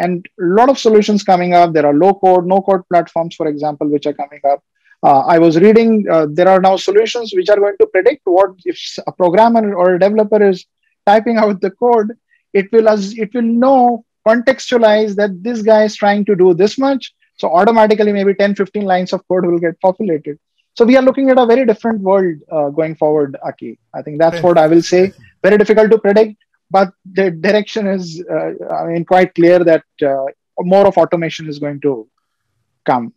and 0.00 0.26
a 0.40 0.50
lot 0.58 0.68
of 0.72 0.78
solutions 0.78 1.22
coming 1.22 1.54
up. 1.54 1.72
There 1.72 1.86
are 1.86 1.94
low 1.94 2.14
code 2.24 2.46
no 2.46 2.60
code 2.68 2.82
platforms 2.88 3.36
for 3.36 3.46
example 3.46 3.88
which 3.88 4.06
are 4.06 4.18
coming 4.24 4.40
up. 4.52 4.62
Uh, 5.08 5.20
i 5.34 5.38
was 5.42 5.54
reading 5.64 5.92
uh, 6.14 6.26
there 6.38 6.48
are 6.52 6.60
now 6.64 6.72
solutions 6.86 7.30
which 7.36 7.50
are 7.52 7.60
going 7.62 7.76
to 7.82 7.86
predict 7.92 8.20
what 8.24 8.50
if 8.72 8.78
a 9.10 9.12
programmer 9.20 9.62
or 9.74 9.86
a 9.94 10.00
developer 10.02 10.40
is 10.48 10.58
typing 11.10 11.38
out 11.42 11.62
the 11.62 11.70
code 11.82 12.10
it 12.52 12.66
will 12.72 12.88
as 12.94 13.06
it 13.24 13.30
will 13.36 13.50
know 13.62 14.04
contextualize 14.26 15.14
that 15.14 15.42
this 15.42 15.62
guy 15.62 15.84
is 15.84 15.96
trying 15.96 16.24
to 16.24 16.36
do 16.36 16.52
this 16.54 16.78
much. 16.78 17.14
So 17.36 17.52
automatically 17.54 18.12
maybe 18.12 18.34
10 18.34 18.54
15 18.54 18.84
lines 18.84 19.12
of 19.12 19.26
code 19.28 19.46
will 19.46 19.58
get 19.58 19.80
populated. 19.80 20.38
So 20.74 20.84
we 20.84 20.96
are 20.96 21.02
looking 21.02 21.30
at 21.30 21.38
a 21.38 21.46
very 21.46 21.64
different 21.66 22.00
world 22.00 22.36
uh, 22.50 22.68
going 22.68 22.94
forward 22.96 23.36
aki. 23.44 23.78
I 23.94 24.02
think 24.02 24.18
that's 24.18 24.42
what 24.42 24.58
i 24.58 24.66
will 24.66 24.82
say. 24.82 25.12
Very 25.42 25.58
difficult 25.58 25.90
to 25.90 25.98
predict 25.98 26.36
but 26.70 26.92
the 27.04 27.30
direction 27.30 27.86
is, 27.86 28.24
uh, 28.30 28.52
I 28.72 28.86
mean, 28.86 29.04
quite 29.04 29.34
clear 29.34 29.58
that 29.64 29.84
uh, 30.02 30.26
more 30.60 30.86
of 30.86 30.96
automation 30.96 31.48
is 31.48 31.58
going 31.58 31.80
to 31.80 32.08
come. 32.86 33.12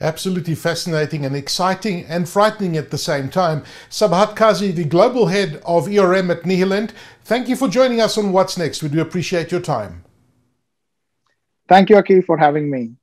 Absolutely 0.00 0.54
fascinating 0.54 1.24
and 1.24 1.36
exciting 1.36 2.04
and 2.06 2.28
frightening 2.28 2.76
at 2.76 2.90
the 2.90 2.98
same 2.98 3.28
time. 3.28 3.62
Sabahat 3.88 4.34
Kazi, 4.34 4.72
the 4.72 4.84
global 4.84 5.26
head 5.26 5.62
of 5.64 5.88
ERM 5.88 6.30
at 6.30 6.42
Nihilent, 6.42 6.90
thank 7.22 7.48
you 7.48 7.56
for 7.56 7.68
joining 7.68 8.00
us 8.00 8.18
on 8.18 8.32
What's 8.32 8.58
Next. 8.58 8.82
We 8.82 8.88
do 8.88 9.00
appreciate 9.00 9.52
your 9.52 9.60
time. 9.60 10.04
Thank 11.68 11.90
you, 11.90 11.96
Aki, 11.96 12.22
for 12.22 12.36
having 12.36 12.70
me. 12.70 12.96